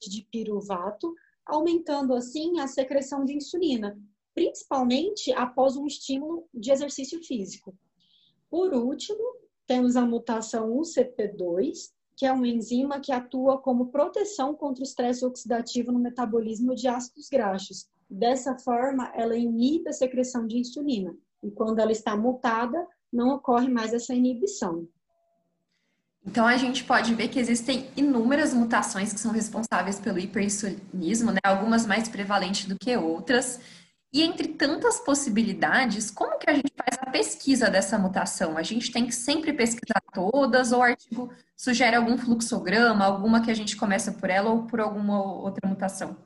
de 0.00 0.26
piruvato, 0.30 1.14
aumentando 1.44 2.14
assim 2.14 2.58
a 2.58 2.66
secreção 2.66 3.24
de 3.24 3.34
insulina, 3.34 3.98
principalmente 4.34 5.32
após 5.32 5.76
um 5.76 5.86
estímulo 5.86 6.48
de 6.52 6.72
exercício 6.72 7.22
físico. 7.22 7.76
Por 8.50 8.72
último, 8.72 9.22
temos 9.66 9.96
a 9.96 10.04
mutação 10.04 10.76
UCP2, 10.76 11.92
que 12.16 12.26
é 12.26 12.32
uma 12.32 12.48
enzima 12.48 13.00
que 13.00 13.12
atua 13.12 13.58
como 13.58 13.90
proteção 13.90 14.54
contra 14.54 14.82
o 14.82 14.86
estresse 14.86 15.24
oxidativo 15.24 15.92
no 15.92 15.98
metabolismo 15.98 16.74
de 16.74 16.88
ácidos 16.88 17.28
graxos. 17.28 17.88
Dessa 18.08 18.58
forma, 18.58 19.10
ela 19.14 19.36
inibe 19.36 19.88
a 19.88 19.92
secreção 19.92 20.46
de 20.46 20.58
insulina. 20.58 21.16
E 21.42 21.50
quando 21.50 21.80
ela 21.80 21.90
está 21.90 22.16
mutada, 22.16 22.86
não 23.12 23.34
ocorre 23.34 23.68
mais 23.68 23.92
essa 23.92 24.14
inibição. 24.14 24.88
Então 26.24 26.46
a 26.46 26.56
gente 26.56 26.84
pode 26.84 27.14
ver 27.14 27.28
que 27.28 27.38
existem 27.38 27.90
inúmeras 27.96 28.54
mutações 28.54 29.12
que 29.12 29.18
são 29.18 29.32
responsáveis 29.32 29.98
pelo 29.98 30.18
hiperinsulinismo, 30.18 31.32
né? 31.32 31.40
algumas 31.42 31.84
mais 31.84 32.08
prevalentes 32.08 32.66
do 32.66 32.78
que 32.78 32.96
outras. 32.96 33.60
E 34.12 34.22
entre 34.22 34.48
tantas 34.48 35.00
possibilidades, 35.00 36.10
como 36.10 36.38
que 36.38 36.48
a 36.48 36.54
gente 36.54 36.72
faz 36.76 36.98
a 37.00 37.10
pesquisa 37.10 37.70
dessa 37.70 37.98
mutação? 37.98 38.58
A 38.58 38.62
gente 38.62 38.92
tem 38.92 39.06
que 39.06 39.14
sempre 39.14 39.52
pesquisar 39.52 40.02
todas 40.12 40.70
ou 40.70 40.80
o 40.80 40.82
artigo 40.82 41.32
sugere 41.56 41.96
algum 41.96 42.18
fluxograma, 42.18 43.04
alguma 43.04 43.42
que 43.42 43.50
a 43.50 43.54
gente 43.54 43.74
começa 43.74 44.12
por 44.12 44.28
ela 44.28 44.50
ou 44.50 44.66
por 44.66 44.80
alguma 44.80 45.20
outra 45.40 45.66
mutação? 45.68 46.16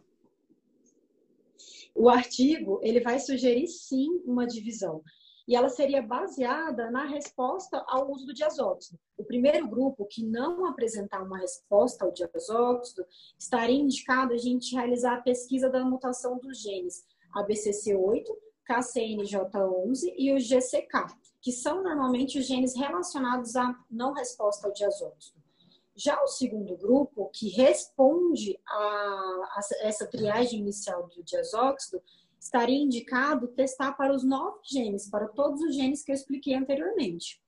O 1.95 2.11
artigo, 2.11 2.81
ele 2.83 3.01
vai 3.01 3.19
sugerir 3.19 3.69
sim 3.69 4.21
uma 4.27 4.47
divisão. 4.47 5.01
E 5.47 5.55
ela 5.55 5.69
seria 5.69 6.03
baseada 6.03 6.91
na 6.91 7.05
resposta 7.05 7.85
ao 7.87 8.11
uso 8.11 8.27
do 8.27 8.35
diazóxido. 8.35 8.99
O 9.17 9.25
primeiro 9.25 9.69
grupo 9.69 10.07
que 10.07 10.25
não 10.25 10.67
apresentar 10.67 11.23
uma 11.23 11.39
resposta 11.39 12.05
ao 12.05 12.13
diazóxido, 12.13 13.07
estaria 13.39 13.81
indicado 13.81 14.35
a 14.35 14.39
gente 14.39 14.75
realizar 14.75 15.15
a 15.15 15.23
pesquisa 15.23 15.71
da 15.71 15.85
mutação 15.85 16.39
dos 16.39 16.61
genes 16.61 17.05
ABCC8, 17.35 18.25
KCNJ11 18.69 20.15
e 20.17 20.35
o 20.35 20.39
GCK, 20.39 21.15
que 21.41 21.53
são 21.53 21.83
normalmente 21.83 22.39
os 22.39 22.47
genes 22.47 22.75
relacionados 22.75 23.55
à 23.55 23.73
não 23.89 24.13
resposta 24.13 24.67
ao 24.67 24.73
diazóxido. 24.73 25.41
Já 25.95 26.21
o 26.23 26.27
segundo 26.27 26.77
grupo, 26.77 27.31
que 27.33 27.49
responde 27.49 28.59
a, 28.69 29.61
essa 29.81 30.07
triagem 30.07 30.61
inicial 30.61 31.09
do 31.09 31.23
diazóxido, 31.23 32.03
estaria 32.47 32.79
indicado 32.79 33.49
testar 33.49 33.93
para 33.93 34.15
os 34.15 34.25
nove 34.25 34.61
genes, 34.65 35.11
para 35.11 35.29
todos 35.29 35.61
os 35.61 35.75
genes 35.75 36.03
que 36.03 36.13
eu 36.13 36.15
expliquei 36.15 36.55
anteriormente. 36.55 37.41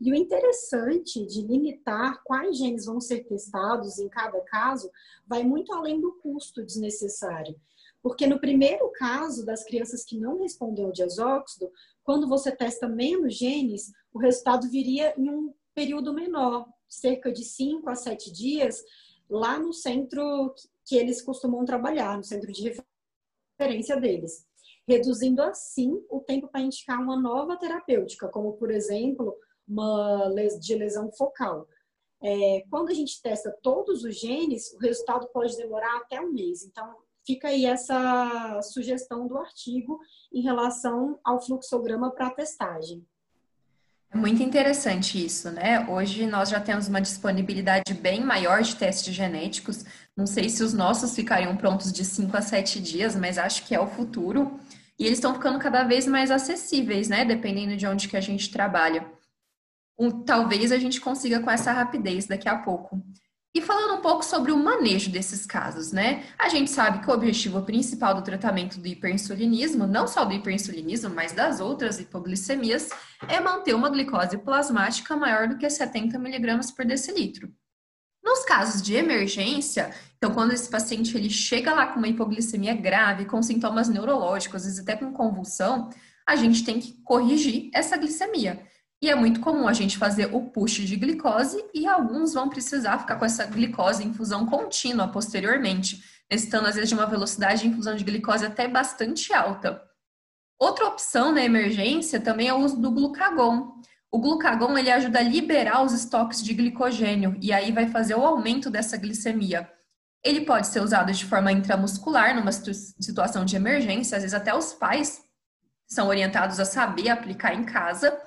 E 0.00 0.10
o 0.10 0.14
interessante 0.14 1.26
de 1.26 1.42
limitar 1.42 2.22
quais 2.24 2.56
genes 2.56 2.86
vão 2.86 3.00
ser 3.00 3.24
testados 3.24 3.98
em 3.98 4.08
cada 4.08 4.40
caso 4.42 4.90
vai 5.26 5.42
muito 5.42 5.72
além 5.72 6.00
do 6.00 6.12
custo 6.22 6.64
desnecessário. 6.64 7.60
Porque 8.00 8.26
no 8.26 8.40
primeiro 8.40 8.90
caso 8.92 9.44
das 9.44 9.64
crianças 9.64 10.04
que 10.04 10.16
não 10.16 10.38
respondem 10.38 10.84
ao 10.84 10.92
diazóxido, 10.92 11.70
quando 12.02 12.28
você 12.28 12.50
testa 12.54 12.88
menos 12.88 13.36
genes, 13.36 13.92
o 14.12 14.18
resultado 14.18 14.68
viria 14.70 15.12
em 15.18 15.28
um 15.28 15.52
período 15.74 16.14
menor, 16.14 16.66
cerca 16.88 17.30
de 17.30 17.44
5 17.44 17.90
a 17.90 17.94
7 17.94 18.32
dias, 18.32 18.82
lá 19.28 19.58
no 19.58 19.72
centro 19.72 20.54
que 20.86 20.96
eles 20.96 21.20
costumam 21.20 21.64
trabalhar, 21.64 22.16
no 22.16 22.24
centro 22.24 22.50
de 22.50 22.62
referência 23.58 24.00
deles, 24.00 24.46
reduzindo 24.86 25.42
assim 25.42 26.00
o 26.08 26.20
tempo 26.20 26.48
para 26.48 26.60
indicar 26.60 27.02
uma 27.02 27.20
nova 27.20 27.56
terapêutica, 27.56 28.28
como 28.28 28.52
por 28.52 28.70
exemplo, 28.70 29.36
uma 29.66 30.30
de 30.60 30.74
lesão 30.76 31.10
focal. 31.12 31.66
É, 32.22 32.64
quando 32.70 32.88
a 32.88 32.94
gente 32.94 33.20
testa 33.20 33.56
todos 33.62 34.04
os 34.04 34.18
genes, 34.18 34.72
o 34.74 34.78
resultado 34.78 35.28
pode 35.28 35.56
demorar 35.56 35.98
até 35.98 36.20
um 36.20 36.32
mês. 36.32 36.64
Então, 36.64 36.96
fica 37.26 37.48
aí 37.48 37.66
essa 37.66 38.60
sugestão 38.62 39.26
do 39.26 39.36
artigo 39.36 40.00
em 40.32 40.40
relação 40.40 41.18
ao 41.22 41.40
fluxograma 41.40 42.10
para 42.10 42.30
testagem. 42.30 43.06
É 44.10 44.16
muito 44.16 44.42
interessante 44.42 45.22
isso, 45.22 45.50
né? 45.50 45.86
Hoje 45.86 46.26
nós 46.26 46.48
já 46.48 46.58
temos 46.58 46.88
uma 46.88 47.00
disponibilidade 47.00 47.92
bem 47.92 48.24
maior 48.24 48.62
de 48.62 48.74
testes 48.74 49.14
genéticos. 49.14 49.84
Não 50.16 50.26
sei 50.26 50.48
se 50.48 50.62
os 50.62 50.72
nossos 50.72 51.14
ficariam 51.14 51.56
prontos 51.56 51.92
de 51.92 52.04
5 52.04 52.34
a 52.34 52.40
7 52.40 52.80
dias, 52.80 53.14
mas 53.14 53.36
acho 53.36 53.66
que 53.66 53.74
é 53.74 53.80
o 53.80 53.86
futuro. 53.86 54.58
E 54.98 55.04
eles 55.04 55.18
estão 55.18 55.34
ficando 55.34 55.58
cada 55.58 55.84
vez 55.84 56.06
mais 56.06 56.30
acessíveis, 56.30 57.08
né? 57.08 57.24
Dependendo 57.24 57.76
de 57.76 57.86
onde 57.86 58.08
que 58.08 58.16
a 58.16 58.20
gente 58.20 58.50
trabalha. 58.50 59.06
Um, 59.98 60.10
talvez 60.10 60.72
a 60.72 60.78
gente 60.78 61.00
consiga 61.00 61.40
com 61.40 61.50
essa 61.50 61.70
rapidez 61.70 62.26
daqui 62.26 62.48
a 62.48 62.56
pouco. 62.56 63.02
E 63.54 63.62
falando 63.62 63.98
um 63.98 64.02
pouco 64.02 64.22
sobre 64.22 64.52
o 64.52 64.56
manejo 64.58 65.10
desses 65.10 65.46
casos, 65.46 65.90
né? 65.90 66.24
A 66.38 66.48
gente 66.48 66.70
sabe 66.70 67.00
que 67.00 67.10
o 67.10 67.14
objetivo 67.14 67.62
principal 67.62 68.14
do 68.14 68.22
tratamento 68.22 68.78
do 68.78 68.86
hiperinsulinismo, 68.86 69.86
não 69.86 70.06
só 70.06 70.24
do 70.24 70.34
hiperinsulinismo, 70.34 71.10
mas 71.10 71.32
das 71.32 71.58
outras 71.58 71.98
hipoglicemias, 71.98 72.90
é 73.26 73.40
manter 73.40 73.74
uma 73.74 73.88
glicose 73.88 74.36
plasmática 74.38 75.16
maior 75.16 75.48
do 75.48 75.56
que 75.56 75.68
70 75.68 76.16
mg 76.16 76.72
por 76.74 76.84
decilitro. 76.84 77.50
Nos 78.22 78.44
casos 78.44 78.82
de 78.82 78.94
emergência, 78.94 79.94
então 80.18 80.34
quando 80.34 80.52
esse 80.52 80.68
paciente 80.68 81.16
ele 81.16 81.30
chega 81.30 81.72
lá 81.72 81.86
com 81.86 81.98
uma 81.98 82.08
hipoglicemia 82.08 82.74
grave, 82.74 83.24
com 83.24 83.42
sintomas 83.42 83.88
neurológicos, 83.88 84.56
às 84.56 84.64
vezes 84.64 84.80
até 84.80 84.94
com 84.94 85.12
convulsão, 85.12 85.88
a 86.28 86.36
gente 86.36 86.62
tem 86.62 86.78
que 86.78 87.00
corrigir 87.02 87.70
essa 87.72 87.96
glicemia. 87.96 88.62
E 89.00 89.08
é 89.08 89.14
muito 89.14 89.40
comum 89.40 89.68
a 89.68 89.72
gente 89.72 89.96
fazer 89.96 90.34
o 90.34 90.50
push 90.50 90.80
de 90.80 90.96
glicose 90.96 91.64
e 91.72 91.86
alguns 91.86 92.34
vão 92.34 92.48
precisar 92.48 92.98
ficar 92.98 93.16
com 93.16 93.24
essa 93.24 93.46
glicose 93.46 94.02
em 94.02 94.08
infusão 94.08 94.44
contínua 94.44 95.06
posteriormente, 95.08 96.02
necessitando 96.30 96.66
às 96.66 96.74
vezes 96.74 96.88
de 96.88 96.96
uma 96.96 97.06
velocidade 97.06 97.62
de 97.62 97.68
infusão 97.68 97.94
de 97.94 98.02
glicose 98.02 98.44
até 98.44 98.66
bastante 98.66 99.32
alta. 99.32 99.80
Outra 100.58 100.86
opção 100.86 101.30
na 101.30 101.44
emergência 101.44 102.18
também 102.18 102.48
é 102.48 102.54
o 102.54 102.58
uso 102.58 102.80
do 102.80 102.90
glucagon. 102.90 103.80
O 104.10 104.18
glucagon 104.18 104.76
ele 104.76 104.90
ajuda 104.90 105.20
a 105.20 105.22
liberar 105.22 105.84
os 105.84 105.92
estoques 105.92 106.42
de 106.42 106.52
glicogênio 106.52 107.36
e 107.40 107.52
aí 107.52 107.70
vai 107.70 107.86
fazer 107.86 108.16
o 108.16 108.26
aumento 108.26 108.68
dessa 108.68 108.96
glicemia. 108.96 109.70
Ele 110.24 110.40
pode 110.40 110.66
ser 110.66 110.82
usado 110.82 111.12
de 111.12 111.24
forma 111.24 111.52
intramuscular 111.52 112.34
numa 112.34 112.50
situação 112.50 113.44
de 113.44 113.54
emergência, 113.54 114.16
às 114.16 114.22
vezes 114.24 114.34
até 114.34 114.52
os 114.52 114.72
pais 114.72 115.22
são 115.86 116.08
orientados 116.08 116.58
a 116.58 116.64
saber 116.64 117.08
aplicar 117.08 117.54
em 117.54 117.64
casa, 117.64 118.18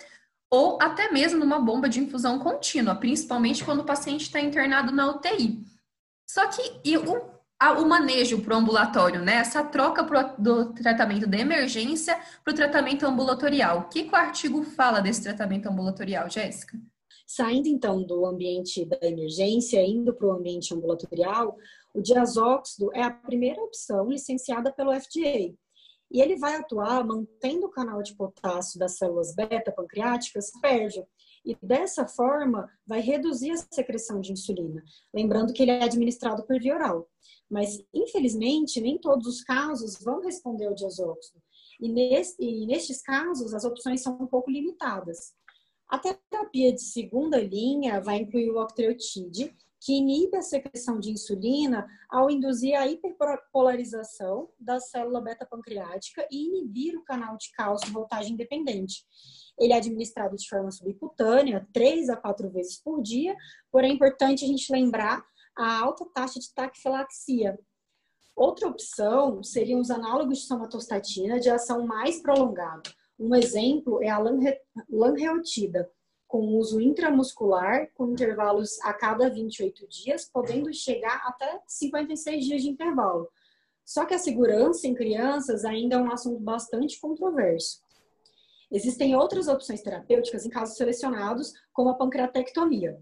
ou 0.52 0.78
até 0.82 1.10
mesmo 1.10 1.40
numa 1.40 1.60
bomba 1.60 1.88
de 1.88 2.02
infusão 2.02 2.38
contínua, 2.38 2.94
principalmente 2.94 3.64
quando 3.64 3.80
o 3.80 3.86
paciente 3.86 4.24
está 4.24 4.42
internado 4.42 4.92
na 4.92 5.10
UTI. 5.10 5.64
Só 6.30 6.46
que 6.48 6.62
o, 6.98 7.22
a, 7.58 7.80
o 7.80 7.88
manejo 7.88 8.42
para 8.42 8.56
o 8.56 8.58
ambulatório, 8.58 9.22
né? 9.22 9.36
Essa 9.36 9.64
troca 9.64 10.04
pro, 10.04 10.36
do 10.38 10.74
tratamento 10.74 11.26
de 11.26 11.38
emergência 11.38 12.20
para 12.44 12.52
o 12.52 12.56
tratamento 12.56 13.06
ambulatorial. 13.06 13.80
O 13.80 13.84
que, 13.90 14.04
que 14.04 14.12
o 14.12 14.16
artigo 14.16 14.62
fala 14.64 15.00
desse 15.00 15.24
tratamento 15.24 15.70
ambulatorial, 15.70 16.30
Jéssica? 16.30 16.78
Saindo 17.26 17.70
então 17.70 18.04
do 18.04 18.26
ambiente 18.26 18.86
da 18.86 18.98
emergência, 19.02 19.82
indo 19.82 20.14
para 20.14 20.28
o 20.28 20.34
ambiente 20.34 20.74
ambulatorial, 20.74 21.56
o 21.94 22.02
diazóxido 22.02 22.92
é 22.94 23.04
a 23.04 23.12
primeira 23.12 23.62
opção 23.62 24.10
licenciada 24.10 24.70
pelo 24.70 24.94
FDA 24.94 25.54
e 26.12 26.22
ele 26.22 26.36
vai 26.36 26.56
atuar 26.56 27.06
mantendo 27.06 27.68
o 27.68 27.72
canal 27.72 28.04
de 28.04 28.16
potássio 28.16 28.78
das 28.78 28.98
células 28.98 29.34
beta 29.34 29.72
pancreáticas 29.72 30.52
fértil 30.60 31.08
e 31.46 31.58
dessa 31.62 32.08
forma 32.08 32.70
vai 32.86 33.00
reduzir 33.00 33.52
a 33.52 33.58
secreção 33.58 34.20
de 34.20 34.32
insulina. 34.32 34.84
Lembrando 35.14 35.54
que 35.54 35.64
ele 35.64 35.72
é 35.72 35.84
administrado 35.84 36.44
por 36.44 36.60
via 36.60 36.76
oral. 36.76 37.10
Mas, 37.50 37.84
infelizmente, 37.94 38.80
nem 38.80 38.98
todos 38.98 39.28
os 39.28 39.44
casos 39.44 39.98
vão 40.02 40.22
responder 40.22 40.68
ao 40.68 40.76
diazóxido. 40.76 41.42
E, 41.80 41.90
nesse, 41.90 42.36
e 42.40 42.66
nestes 42.66 43.02
casos, 43.02 43.54
as 43.54 43.66
opções 43.66 44.02
são 44.02 44.14
um 44.14 44.28
pouco 44.28 44.52
limitadas. 44.52 45.34
A 45.90 45.98
terapia 45.98 46.72
de 46.72 46.82
segunda 46.82 47.38
linha 47.42 48.00
vai 48.00 48.18
incluir 48.18 48.52
o 48.52 48.62
octreotide, 48.62 49.54
que 49.82 49.94
inibe 49.94 50.38
a 50.38 50.44
secreção 50.44 51.00
de 51.00 51.10
insulina 51.10 51.88
ao 52.08 52.30
induzir 52.30 52.76
a 52.76 52.88
hiperpolarização 52.88 54.48
da 54.60 54.80
célula 54.80 55.20
beta-pancreática 55.20 56.28
e 56.30 56.46
inibir 56.46 56.96
o 56.96 57.04
canal 57.04 57.36
de 57.36 57.52
cálcio 57.52 57.92
voltagem 57.92 58.34
independente. 58.34 59.04
Ele 59.60 59.74
é 59.74 59.78
administrado 59.78 60.36
de 60.36 60.48
forma 60.48 60.70
subcutânea, 60.70 61.68
três 61.74 62.10
a 62.10 62.16
quatro 62.16 62.48
vezes 62.52 62.80
por 62.80 63.02
dia, 63.02 63.36
porém 63.72 63.92
é 63.92 63.94
importante 63.96 64.46
a 64.46 64.48
gente 64.48 64.72
lembrar 64.72 65.26
a 65.58 65.80
alta 65.80 66.06
taxa 66.14 66.40
de 66.40 66.54
taquifilaxia. 66.54 67.60
Outra 68.36 68.68
opção 68.68 69.42
seriam 69.44 69.80
os 69.80 69.90
análogos 69.90 70.40
de 70.40 70.46
somatostatina 70.46 71.40
de 71.40 71.50
ação 71.50 71.88
mais 71.88 72.22
prolongada. 72.22 72.84
Um 73.20 73.36
exemplo 73.36 74.02
é 74.04 74.10
a 74.10 74.20
lanreotida, 74.90 75.90
com 76.32 76.56
uso 76.56 76.80
intramuscular, 76.80 77.90
com 77.94 78.10
intervalos 78.10 78.80
a 78.84 78.94
cada 78.94 79.30
28 79.30 79.86
dias, 79.90 80.24
podendo 80.24 80.74
chegar 80.74 81.22
até 81.26 81.62
56 81.68 82.46
dias 82.46 82.62
de 82.62 82.70
intervalo. 82.70 83.30
Só 83.84 84.06
que 84.06 84.14
a 84.14 84.18
segurança 84.18 84.88
em 84.88 84.96
crianças 84.96 85.66
ainda 85.66 85.98
é 85.98 86.00
um 86.00 86.10
assunto 86.10 86.40
bastante 86.40 86.98
controverso. 87.02 87.82
Existem 88.72 89.14
outras 89.14 89.50
opções 89.50 89.82
terapêuticas 89.82 90.46
em 90.46 90.50
casos 90.50 90.78
selecionados, 90.78 91.52
como 91.74 91.90
a 91.90 91.96
pancreatectomia. 91.96 92.98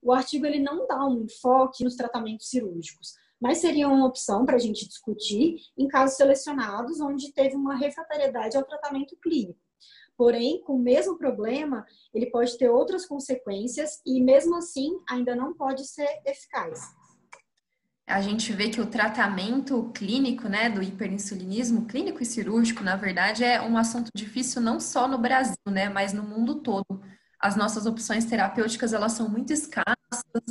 O 0.00 0.12
artigo 0.12 0.46
ele 0.46 0.60
não 0.60 0.86
dá 0.86 1.04
um 1.04 1.24
enfoque 1.24 1.82
nos 1.82 1.96
tratamentos 1.96 2.48
cirúrgicos, 2.48 3.16
mas 3.40 3.58
seria 3.58 3.88
uma 3.88 4.06
opção 4.06 4.46
para 4.46 4.54
a 4.54 4.60
gente 4.60 4.86
discutir 4.86 5.56
em 5.76 5.88
casos 5.88 6.16
selecionados 6.16 7.00
onde 7.00 7.32
teve 7.32 7.56
uma 7.56 7.74
refratariedade 7.74 8.56
ao 8.56 8.62
tratamento 8.62 9.16
clínico. 9.16 9.58
Porém, 10.18 10.60
com 10.62 10.74
o 10.74 10.82
mesmo 10.82 11.16
problema, 11.16 11.86
ele 12.12 12.26
pode 12.26 12.58
ter 12.58 12.68
outras 12.68 13.06
consequências 13.06 14.00
e, 14.04 14.20
mesmo 14.20 14.56
assim, 14.56 14.90
ainda 15.08 15.36
não 15.36 15.54
pode 15.54 15.86
ser 15.86 16.08
eficaz. 16.26 16.80
A 18.04 18.20
gente 18.20 18.52
vê 18.52 18.68
que 18.68 18.80
o 18.80 18.86
tratamento 18.86 19.92
clínico, 19.94 20.48
né, 20.48 20.68
do 20.68 20.82
hiperinsulinismo, 20.82 21.86
clínico 21.86 22.20
e 22.20 22.26
cirúrgico, 22.26 22.82
na 22.82 22.96
verdade, 22.96 23.44
é 23.44 23.62
um 23.62 23.76
assunto 23.76 24.10
difícil 24.12 24.60
não 24.60 24.80
só 24.80 25.06
no 25.06 25.18
Brasil, 25.18 25.54
né, 25.68 25.88
mas 25.88 26.12
no 26.12 26.24
mundo 26.24 26.62
todo. 26.62 27.00
As 27.38 27.54
nossas 27.54 27.86
opções 27.86 28.24
terapêuticas, 28.24 28.92
elas 28.92 29.12
são 29.12 29.28
muito 29.28 29.52
escassas, 29.52 29.94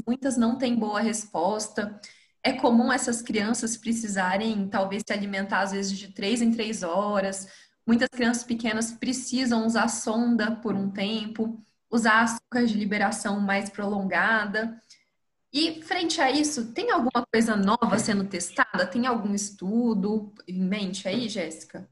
muitas 0.07 0.37
não 0.37 0.57
têm 0.57 0.75
boa 0.75 1.01
resposta. 1.01 1.99
É 2.41 2.53
comum 2.53 2.93
essas 2.93 3.21
crianças 3.21 3.75
precisarem, 3.75 4.69
talvez, 4.69 5.03
se 5.05 5.11
alimentar, 5.11 5.59
às 5.59 5.73
vezes, 5.73 5.97
de 5.97 6.13
três 6.13 6.41
em 6.41 6.51
três 6.51 6.83
horas, 6.83 7.49
Muitas 7.87 8.09
crianças 8.09 8.43
pequenas 8.43 8.91
precisam 8.91 9.65
usar 9.65 9.87
sonda 9.87 10.57
por 10.57 10.75
um 10.75 10.91
tempo, 10.91 11.57
usar 11.89 12.23
açúcar 12.23 12.65
de 12.65 12.73
liberação 12.73 13.39
mais 13.39 13.69
prolongada. 13.69 14.77
E 15.53 15.81
frente 15.83 16.19
a 16.19 16.29
isso, 16.29 16.73
tem 16.73 16.91
alguma 16.91 17.25
coisa 17.31 17.55
nova 17.55 17.97
sendo 17.97 18.27
testada? 18.27 18.85
Tem 18.85 19.07
algum 19.07 19.33
estudo 19.33 20.33
em 20.45 20.61
mente 20.61 21.07
aí, 21.07 21.29
Jéssica? 21.29 21.89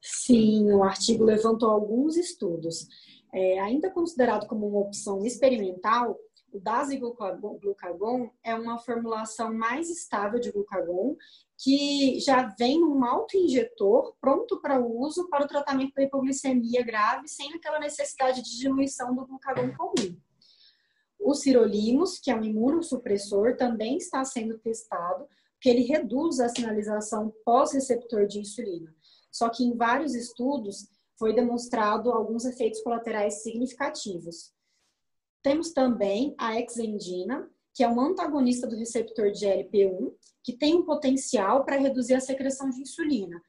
Sim, 0.00 0.70
o 0.70 0.84
artigo 0.84 1.24
levantou 1.24 1.68
alguns 1.70 2.16
estudos. 2.16 2.86
É, 3.34 3.58
ainda 3.58 3.90
considerado 3.90 4.46
como 4.46 4.68
uma 4.68 4.80
opção 4.82 5.26
experimental, 5.26 6.16
o 6.52 6.60
dasiglucagon 6.60 8.30
é 8.44 8.54
uma 8.54 8.78
formulação 8.78 9.52
mais 9.52 9.90
estável 9.90 10.38
de 10.38 10.52
glucagon 10.52 11.16
que 11.62 12.18
já 12.18 12.52
vem 12.58 12.80
num 12.80 13.04
auto-injetor 13.04 14.16
pronto 14.20 14.60
para 14.60 14.80
uso 14.80 15.28
para 15.28 15.44
o 15.44 15.48
tratamento 15.48 15.94
da 15.94 16.02
hipoglicemia 16.02 16.82
grave 16.82 17.28
sem 17.28 17.54
aquela 17.54 17.78
necessidade 17.78 18.42
de 18.42 18.58
diluição 18.58 19.14
do 19.14 19.24
glucagon 19.24 19.72
comum. 19.76 20.18
O 21.20 21.34
sirolimus, 21.34 22.18
que 22.18 22.32
é 22.32 22.34
um 22.34 22.42
imunossupressor, 22.42 23.56
também 23.56 23.96
está 23.96 24.24
sendo 24.24 24.58
testado, 24.58 25.28
porque 25.52 25.68
ele 25.68 25.84
reduz 25.84 26.40
a 26.40 26.48
sinalização 26.48 27.32
pós-receptor 27.44 28.26
de 28.26 28.40
insulina. 28.40 28.92
Só 29.30 29.48
que 29.48 29.62
em 29.62 29.76
vários 29.76 30.16
estudos 30.16 30.88
foi 31.16 31.32
demonstrado 31.32 32.10
alguns 32.10 32.44
efeitos 32.44 32.82
colaterais 32.82 33.44
significativos. 33.44 34.52
Temos 35.40 35.72
também 35.72 36.34
a 36.36 36.60
exendina, 36.60 37.48
que 37.74 37.82
é 37.82 37.88
um 37.88 38.00
antagonista 38.00 38.66
do 38.66 38.76
receptor 38.76 39.30
de 39.30 39.46
GLP-1, 39.46 40.12
que 40.42 40.52
tem 40.52 40.74
um 40.74 40.84
potencial 40.84 41.64
para 41.64 41.78
reduzir 41.78 42.14
a 42.14 42.20
secreção 42.20 42.68
de 42.68 42.80
insulina. 42.80 43.40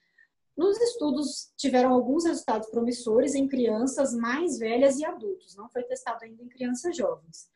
Nos 0.56 0.80
estudos 0.80 1.52
tiveram 1.58 1.92
alguns 1.92 2.26
resultados 2.26 2.70
promissores 2.70 3.34
em 3.34 3.48
crianças 3.48 4.14
mais 4.14 4.60
velhas 4.60 5.00
e 5.00 5.06
adultos, 5.06 5.56
não 5.56 5.68
foi 5.68 5.84
testado 5.84 6.24
ainda 6.24 6.44
em 6.44 6.48
crianças 6.48 6.96
jovens. 6.96 7.50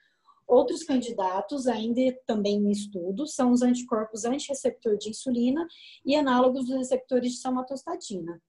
Outros 0.47 0.83
candidatos, 0.83 1.67
ainda 1.67 2.01
também 2.25 2.55
em 2.55 2.71
estudo, 2.71 3.27
são 3.27 3.51
os 3.51 3.61
anticorpos 3.61 4.23
antirreceptor 4.23 4.97
de 4.97 5.09
insulina 5.09 5.67
e 6.05 6.15
análogos 6.15 6.65
dos 6.65 6.77
receptores 6.77 7.33
de 7.33 7.39
somatostatina. 7.39 8.41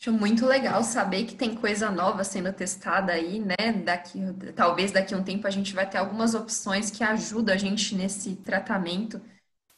Acho 0.00 0.12
muito 0.12 0.46
legal 0.46 0.82
saber 0.82 1.26
que 1.26 1.34
tem 1.34 1.54
coisa 1.54 1.90
nova 1.90 2.24
sendo 2.24 2.50
testada 2.54 3.12
aí, 3.12 3.38
né? 3.38 3.70
Daqui, 3.84 4.18
talvez 4.56 4.90
daqui 4.90 5.12
a 5.12 5.18
um 5.18 5.22
tempo 5.22 5.46
a 5.46 5.50
gente 5.50 5.74
vai 5.74 5.88
ter 5.88 5.98
algumas 5.98 6.34
opções 6.34 6.90
que 6.90 7.04
ajudam 7.04 7.54
a 7.54 7.58
gente 7.58 7.94
nesse 7.94 8.34
tratamento, 8.36 9.20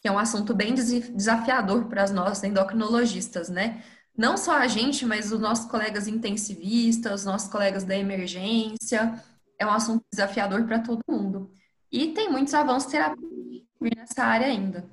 que 0.00 0.06
é 0.06 0.12
um 0.12 0.18
assunto 0.18 0.54
bem 0.54 0.74
desafiador 0.74 1.86
para 1.86 2.08
nossas 2.12 2.44
endocrinologistas, 2.44 3.48
né? 3.48 3.82
Não 4.16 4.36
só 4.36 4.58
a 4.58 4.68
gente, 4.68 5.04
mas 5.04 5.32
os 5.32 5.40
nossos 5.40 5.68
colegas 5.68 6.06
intensivistas, 6.06 7.22
os 7.22 7.26
nossos 7.26 7.50
colegas 7.50 7.82
da 7.82 7.96
emergência. 7.96 9.20
É 9.58 9.66
um 9.66 9.72
assunto 9.72 10.04
desafiador 10.12 10.64
para 10.66 10.78
todo 10.78 11.02
mundo. 11.08 11.50
E 11.90 12.12
tem 12.12 12.30
muitos 12.30 12.54
avanços 12.54 12.90
terapêuticos 12.90 13.90
nessa 13.96 14.22
área 14.24 14.46
ainda. 14.46 14.88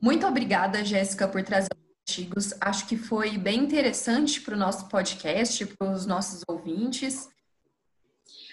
Muito 0.00 0.24
obrigada, 0.26 0.84
Jéssica, 0.84 1.26
por 1.26 1.42
trazer 1.42 1.77
artigos. 2.08 2.54
Acho 2.60 2.88
que 2.88 2.96
foi 2.96 3.36
bem 3.36 3.60
interessante 3.60 4.40
para 4.40 4.54
o 4.54 4.58
nosso 4.58 4.88
podcast, 4.88 5.66
para 5.66 5.92
os 5.92 6.06
nossos 6.06 6.42
ouvintes. 6.48 7.28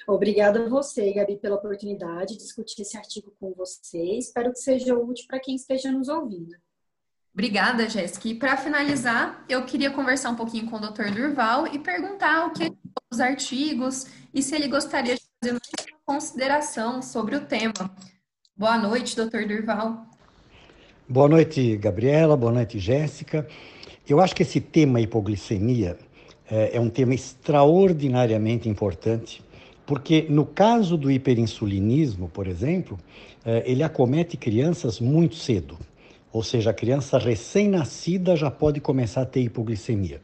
Obrigada 0.06 0.65
a 0.65 0.70
você, 0.70 1.13
Gabi, 1.13 1.38
pela 1.38 1.56
oportunidade 1.56 2.34
de 2.34 2.39
discutir 2.39 2.82
esse 2.82 2.98
artigo 2.98 3.34
com 3.39 3.54
você. 3.54 4.18
Espero 4.18 4.52
que 4.52 4.60
seja 4.60 4.94
útil 4.94 5.26
para 5.28 5.39
quem 5.39 5.56
esteja 5.56 5.91
nos 5.91 6.10
ouvindo. 6.10 6.54
Obrigada, 7.34 7.89
Jéssica. 7.89 8.28
E 8.28 8.36
para 8.36 8.56
finalizar, 8.56 9.44
eu 9.50 9.65
queria 9.65 9.89
conversar 9.89 10.30
um 10.30 10.36
pouquinho 10.36 10.70
com 10.70 10.76
o 10.76 10.80
Dr. 10.80 11.12
Durval 11.13 11.68
e 11.68 11.80
perguntar 11.80 12.48
o 12.48 12.54
que 12.54 12.72
os 13.12 13.20
artigos 13.20 14.06
e 14.34 14.44
se 14.44 14.54
ele 14.54 14.68
gostaria 14.68 15.15
de 15.15 15.24
fazer 15.41 15.54
uma 15.54 16.00
consideração 16.06 17.02
sobre 17.02 17.36
o 17.36 17.46
tema. 17.46 17.74
Boa 18.56 18.78
noite, 18.78 19.15
Dr. 19.15 19.48
Durval. 19.48 20.14
Boa 21.08 21.30
noite, 21.30 21.78
Gabriela. 21.78 22.36
Boa 22.36 22.52
noite, 22.52 22.80
Jéssica. 22.80 23.48
Eu 24.10 24.20
acho 24.20 24.36
que 24.36 24.41
esse 24.41 24.60
tema 24.60 25.00
hipoglicemia 25.00 26.00
é, 26.50 26.78
é 26.78 26.82
um 26.82 26.89
tema 26.89 27.13
extraordinariamente 27.13 28.68
importante, 28.68 29.44
porque 29.86 30.26
no 30.28 30.48
caso 30.48 30.98
do 30.98 31.12
hiperinsulinismo, 31.12 32.28
por 32.28 32.48
exemplo, 32.48 32.98
é, 33.46 33.62
ele 33.68 33.84
acomete 33.84 34.36
crianças 34.36 35.00
muito 35.00 35.36
cedo. 35.36 35.78
Ou 36.34 36.41
seja, 36.41 36.72
a 36.72 36.74
criança 36.74 37.20
recém-nascida 37.20 38.36
já 38.36 38.50
pode 38.50 38.82
começar 38.82 39.22
a 39.22 39.26
ter 39.28 39.41
hipoglicemia. 39.41 40.20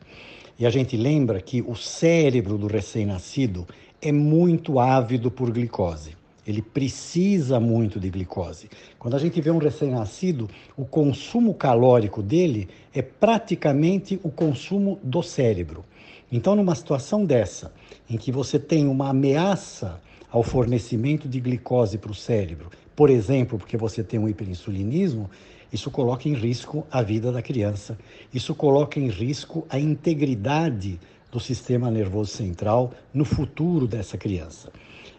E 0.57 0.65
a 0.65 0.71
gente 0.71 0.97
lembra 0.97 1.39
que 1.39 1.61
o 1.61 1.75
cérebro 1.75 2.57
do 2.57 2.65
recém-nascido 2.65 3.67
é 4.01 4.11
muito 4.11 4.79
ávido 4.79 5.29
por 5.29 5.51
glicose 5.51 6.19
ele 6.45 6.61
precisa 6.61 7.59
muito 7.59 7.99
de 7.99 8.09
glicose. 8.09 8.69
Quando 8.97 9.15
a 9.15 9.19
gente 9.19 9.39
vê 9.39 9.51
um 9.51 9.57
recém-nascido, 9.57 10.49
o 10.75 10.85
consumo 10.85 11.53
calórico 11.53 12.21
dele 12.21 12.67
é 12.93 13.01
praticamente 13.01 14.19
o 14.23 14.29
consumo 14.29 14.99
do 15.03 15.21
cérebro. 15.21 15.85
Então, 16.31 16.55
numa 16.55 16.75
situação 16.75 17.25
dessa, 17.25 17.73
em 18.09 18.17
que 18.17 18.31
você 18.31 18.57
tem 18.57 18.87
uma 18.87 19.09
ameaça 19.09 20.01
ao 20.31 20.43
fornecimento 20.43 21.27
de 21.27 21.39
glicose 21.39 21.97
para 21.97 22.11
o 22.11 22.15
cérebro, 22.15 22.69
por 22.95 23.09
exemplo, 23.09 23.57
porque 23.57 23.77
você 23.77 24.03
tem 24.03 24.19
um 24.19 24.29
hiperinsulinismo, 24.29 25.29
isso 25.71 25.91
coloca 25.91 26.27
em 26.27 26.33
risco 26.33 26.85
a 26.91 27.01
vida 27.01 27.31
da 27.31 27.41
criança, 27.41 27.97
isso 28.33 28.53
coloca 28.55 28.99
em 28.99 29.07
risco 29.07 29.65
a 29.69 29.79
integridade 29.79 30.99
do 31.31 31.39
sistema 31.39 31.89
nervoso 31.89 32.31
central 32.31 32.91
no 33.13 33.23
futuro 33.23 33.87
dessa 33.87 34.17
criança. 34.17 34.71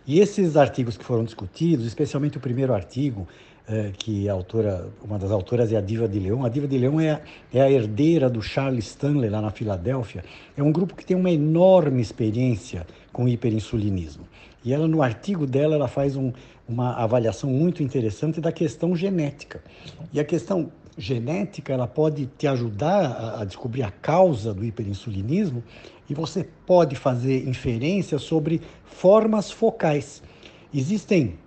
E 0.07 0.19
esses 0.19 0.57
artigos 0.57 0.97
que 0.97 1.05
foram 1.05 1.25
discutidos, 1.25 1.87
especialmente 1.87 2.37
o 2.37 2.41
primeiro 2.41 2.75
artigo, 2.75 3.29
é, 3.69 3.93
que 3.97 4.29
a 4.29 4.33
autora, 4.33 4.88
uma 5.03 5.19
das 5.19 5.31
autoras 5.31 5.73
é 5.73 5.77
a 5.77 5.81
Diva 5.81 6.09
de 6.09 6.19
Leão. 6.19 6.45
A 6.45 6.49
Diva 6.49 6.67
de 6.67 6.77
Leão 6.77 7.01
é 7.01 7.23
é 7.53 7.61
a 7.61 7.71
herdeira 7.71 8.29
do 8.29 8.43
Charles 8.43 8.87
Stanley 8.87 9.31
lá 9.31 9.41
na 9.41 9.51
Filadélfia. 9.51 10.25
É 10.57 10.62
um 10.62 10.73
grupo 10.73 10.97
que 10.97 11.05
tem 11.05 11.17
uma 11.17 11.31
enorme 11.31 12.03
experiência 12.03 12.85
com 13.12 13.29
hiperinsulinismo. 13.29 14.27
E 14.65 14.73
ela, 14.73 14.88
no 14.88 15.03
artigo 15.03 15.47
dela, 15.47 15.75
ela 15.77 15.88
faz 15.88 16.17
um, 16.17 16.33
uma 16.69 16.95
avaliação 16.95 17.51
muito 17.51 17.83
interessante 17.83 18.41
da 18.41 18.51
questão 18.51 18.97
genética. 18.97 19.62
E 20.12 20.19
a 20.19 20.25
questão 20.25 20.71
genética, 20.97 21.73
ela 21.73 21.87
pode 21.87 22.27
te 22.38 22.47
ajudar 22.47 23.05
a, 23.05 23.43
a 23.43 23.45
descobrir 23.45 23.83
a 23.83 23.91
causa 23.91 24.53
do 24.53 24.65
hiperinsulinismo 24.65 25.62
e 26.12 26.14
você 26.14 26.46
pode 26.66 26.94
fazer 26.94 27.48
inferência 27.48 28.18
sobre 28.18 28.61
formas 28.85 29.51
focais. 29.51 30.22
Existem 30.72 31.38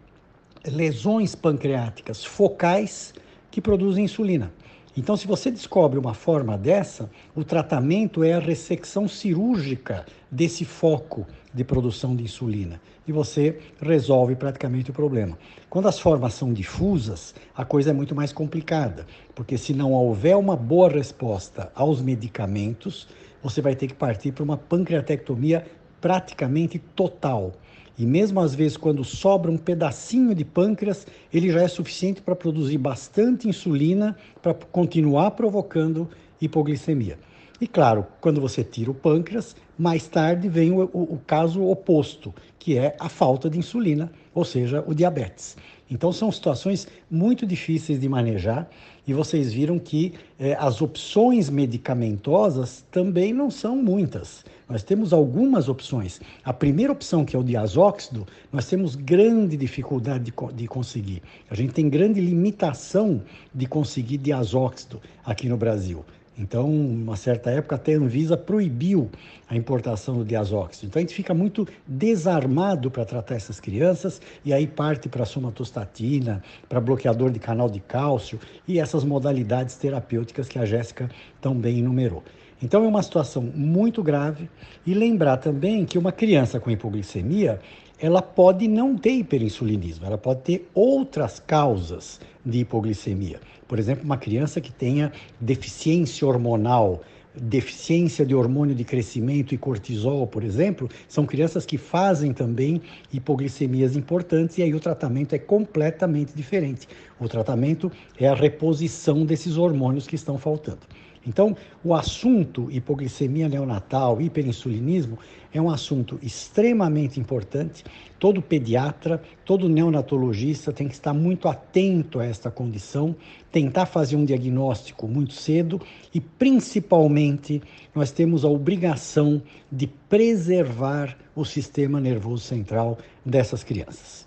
lesões 0.65 1.35
pancreáticas 1.35 2.25
focais 2.25 3.13
que 3.51 3.61
produzem 3.61 4.05
insulina. 4.05 4.51
Então, 4.97 5.15
se 5.15 5.27
você 5.27 5.51
descobre 5.51 5.99
uma 5.99 6.15
forma 6.15 6.57
dessa, 6.57 7.11
o 7.35 7.43
tratamento 7.43 8.23
é 8.23 8.33
a 8.33 8.39
ressecção 8.39 9.07
cirúrgica 9.07 10.05
desse 10.31 10.65
foco 10.65 11.27
de 11.53 11.63
produção 11.63 12.15
de 12.15 12.23
insulina 12.23 12.81
e 13.07 13.11
você 13.11 13.59
resolve 13.79 14.35
praticamente 14.35 14.89
o 14.89 14.93
problema. 14.93 15.37
Quando 15.69 15.87
as 15.87 15.99
formas 15.99 16.33
são 16.33 16.51
difusas, 16.51 17.35
a 17.55 17.63
coisa 17.63 17.91
é 17.91 17.93
muito 17.93 18.15
mais 18.15 18.33
complicada, 18.33 19.05
porque 19.35 19.57
se 19.57 19.73
não 19.73 19.91
houver 19.91 20.35
uma 20.35 20.55
boa 20.55 20.89
resposta 20.89 21.71
aos 21.75 22.01
medicamentos, 22.01 23.07
você 23.45 23.61
vai 23.61 23.75
ter 23.75 23.85
que 23.85 23.93
partir 23.93 24.31
para 24.31 24.43
uma 24.43 24.57
pancreatectomia 24.57 25.63
praticamente 26.01 26.79
total. 26.79 27.53
E 27.95 28.03
mesmo 28.03 28.39
às 28.39 28.55
vezes, 28.55 28.75
quando 28.75 29.03
sobra 29.03 29.51
um 29.51 29.57
pedacinho 29.57 30.33
de 30.33 30.43
pâncreas, 30.43 31.05
ele 31.31 31.51
já 31.51 31.61
é 31.61 31.67
suficiente 31.67 32.23
para 32.23 32.35
produzir 32.35 32.79
bastante 32.79 33.47
insulina 33.47 34.17
para 34.41 34.55
continuar 34.55 35.31
provocando 35.31 36.09
hipoglicemia. 36.41 37.19
E 37.61 37.67
claro, 37.67 38.07
quando 38.19 38.41
você 38.41 38.63
tira 38.63 38.89
o 38.89 38.95
pâncreas, 38.95 39.55
mais 39.77 40.07
tarde 40.07 40.49
vem 40.49 40.71
o, 40.71 40.89
o, 40.91 41.13
o, 41.13 41.21
caso 41.27 41.63
oposto, 41.63 42.33
que 42.57 42.79
é 42.79 42.95
a 42.99 43.07
falta 43.07 43.47
de 43.47 43.59
insulina, 43.59 44.11
ou 44.33 44.43
seja, 44.43 44.83
o 44.87 44.93
diabetes. 44.93 45.55
Então 45.89 46.11
são 46.11 46.31
situações 46.31 46.87
muito 47.09 47.45
difíceis 47.45 47.99
de 47.99 48.09
manejar 48.09 48.67
e 49.07 49.13
vocês 49.13 49.53
viram 49.53 49.77
que 49.77 50.13
eh, 50.39 50.57
as 50.59 50.81
opções 50.81 51.49
medicamentosas 51.49 52.83
também 52.91 53.31
não 53.31 53.51
são 53.51 53.75
muitas. 53.75 54.43
Nós 54.67 54.81
temos 54.81 55.13
algumas 55.13 55.69
opções. 55.69 56.19
A 56.43 56.51
primeira 56.51 56.91
opção, 56.91 57.23
que 57.23 57.35
é 57.35 57.39
o 57.39 57.43
diazóxido, 57.43 58.25
nós 58.51 58.67
temos 58.67 58.95
grande 58.95 59.55
dificuldade 59.55 60.23
de, 60.23 60.33
de 60.55 60.67
conseguir. 60.67 61.21
A 61.51 61.53
gente 61.53 61.73
tem 61.73 61.87
grande 61.87 62.19
limitação 62.19 63.21
de 63.53 63.67
conseguir 63.67 64.17
diazóxido 64.17 64.99
aqui 65.23 65.47
no 65.47 65.55
Brasil. 65.55 66.03
Então, 66.37 66.69
uma 66.69 67.15
certa 67.15 67.49
época, 67.49 67.75
até 67.75 67.93
a 67.93 67.97
Anvisa 67.97 68.35
proibiu 68.35 69.09
a 69.49 69.55
importação 69.55 70.17
do 70.17 70.25
diazóxido. 70.25 70.87
Então, 70.87 70.99
a 70.99 71.03
gente 71.03 71.15
fica 71.15 71.33
muito 71.33 71.65
desarmado 71.87 72.91
para 72.91 73.05
tratar 73.05 73.35
essas 73.35 73.59
crianças 73.59 74.21
e 74.43 74.51
aí 74.51 74.67
parte 74.67 75.07
para 75.07 75.23
somatostatina, 75.23 76.43
para 76.67 76.81
bloqueador 76.81 77.31
de 77.31 77.39
canal 77.39 77.69
de 77.69 77.79
cálcio 77.79 78.39
e 78.67 78.79
essas 78.79 79.03
modalidades 79.03 79.75
terapêuticas 79.77 80.49
que 80.49 80.59
a 80.59 80.65
Jéssica 80.65 81.09
também 81.39 81.79
enumerou. 81.79 82.23
Então 82.61 82.83
é 82.83 82.87
uma 82.87 83.03
situação 83.03 83.41
muito 83.41 84.01
grave 84.01 84.49
e 84.85 84.93
lembrar 84.93 85.37
também 85.37 85.85
que 85.85 85.97
uma 85.97 86.11
criança 86.11 86.59
com 86.59 86.71
hipoglicemia, 86.71 87.59
ela 87.99 88.21
pode 88.21 88.67
não 88.67 88.97
ter 88.97 89.11
hiperinsulinismo, 89.11 90.05
ela 90.05 90.17
pode 90.17 90.41
ter 90.41 90.69
outras 90.73 91.39
causas 91.39 92.19
de 92.45 92.59
hipoglicemia. 92.59 93.39
Por 93.67 93.79
exemplo, 93.79 94.05
uma 94.05 94.17
criança 94.17 94.61
que 94.61 94.71
tenha 94.71 95.11
deficiência 95.39 96.27
hormonal, 96.27 97.01
deficiência 97.35 98.25
de 98.25 98.33
hormônio 98.33 98.75
de 98.75 98.83
crescimento 98.83 99.53
e 99.53 99.57
cortisol, 99.57 100.25
por 100.27 100.43
exemplo, 100.43 100.89
são 101.07 101.25
crianças 101.25 101.65
que 101.65 101.77
fazem 101.77 102.31
também 102.31 102.81
hipoglicemias 103.11 103.95
importantes 103.95 104.57
e 104.57 104.63
aí 104.63 104.73
o 104.73 104.79
tratamento 104.79 105.33
é 105.33 105.39
completamente 105.39 106.33
diferente. 106.33 106.87
O 107.19 107.27
tratamento 107.27 107.91
é 108.19 108.27
a 108.27 108.35
reposição 108.35 109.25
desses 109.25 109.57
hormônios 109.57 110.07
que 110.07 110.15
estão 110.15 110.37
faltando. 110.37 110.79
Então, 111.27 111.55
o 111.83 111.93
assunto 111.93 112.69
hipoglicemia 112.69 113.49
neonatal, 113.49 114.21
hiperinsulinismo, 114.21 115.17
é 115.53 115.61
um 115.61 115.69
assunto 115.69 116.19
extremamente 116.21 117.19
importante. 117.19 117.83
Todo 118.19 118.41
pediatra, 118.41 119.21
todo 119.43 119.69
neonatologista 119.69 120.71
tem 120.71 120.87
que 120.87 120.93
estar 120.93 121.13
muito 121.13 121.47
atento 121.47 122.19
a 122.19 122.25
esta 122.25 122.51
condição, 122.51 123.15
tentar 123.51 123.85
fazer 123.85 124.15
um 124.15 124.25
diagnóstico 124.25 125.07
muito 125.07 125.33
cedo 125.33 125.81
e, 126.13 126.19
principalmente, 126.19 127.61
nós 127.93 128.11
temos 128.11 128.43
a 128.43 128.49
obrigação 128.49 129.41
de 129.71 129.87
preservar 129.87 131.17
o 131.35 131.43
sistema 131.43 131.99
nervoso 131.99 132.43
central 132.43 132.97
dessas 133.25 133.63
crianças. 133.63 134.25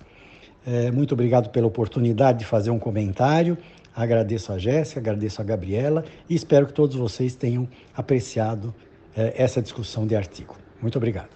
É, 0.66 0.90
muito 0.90 1.12
obrigado 1.12 1.48
pela 1.48 1.66
oportunidade 1.66 2.40
de 2.40 2.44
fazer 2.44 2.70
um 2.70 2.78
comentário. 2.78 3.56
Agradeço 3.98 4.52
a 4.52 4.58
Jéssica, 4.58 5.00
agradeço 5.00 5.42
a 5.42 5.44
Gabriela 5.44 6.04
e 6.30 6.34
espero 6.37 6.68
que 6.68 6.72
todos 6.72 6.94
vocês 6.94 7.34
tenham 7.34 7.68
apreciado 7.92 8.72
eh, 9.16 9.34
essa 9.37 9.61
discussão 9.61 10.06
de 10.06 10.14
artigo. 10.14 10.56
Muito 10.80 10.96
obrigado. 10.96 11.30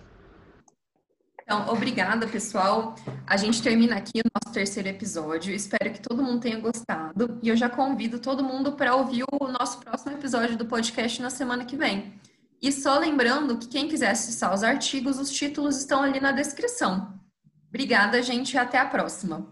Então, 1.42 1.66
obrigada, 1.68 2.24
pessoal. 2.28 2.94
A 3.26 3.36
gente 3.36 3.60
termina 3.60 3.96
aqui 3.96 4.20
o 4.20 4.30
nosso 4.32 4.54
terceiro 4.54 4.88
episódio. 4.88 5.52
Espero 5.52 5.92
que 5.92 6.00
todo 6.00 6.22
mundo 6.22 6.38
tenha 6.38 6.60
gostado. 6.60 7.36
E 7.42 7.48
eu 7.48 7.56
já 7.56 7.68
convido 7.68 8.20
todo 8.20 8.44
mundo 8.44 8.74
para 8.74 8.94
ouvir 8.94 9.24
o 9.32 9.48
nosso 9.48 9.80
próximo 9.80 10.12
episódio 10.12 10.56
do 10.56 10.64
podcast 10.64 11.20
na 11.20 11.30
semana 11.30 11.64
que 11.64 11.76
vem. 11.76 12.14
E 12.62 12.70
só 12.70 12.96
lembrando 12.96 13.58
que 13.58 13.66
quem 13.66 13.88
quiser 13.88 14.10
acessar 14.10 14.54
os 14.54 14.62
artigos, 14.62 15.18
os 15.18 15.32
títulos 15.32 15.78
estão 15.78 16.00
ali 16.00 16.20
na 16.20 16.30
descrição. 16.30 17.12
Obrigada, 17.68 18.22
gente, 18.22 18.52
e 18.54 18.58
até 18.58 18.78
a 18.78 18.86
próxima. 18.86 19.51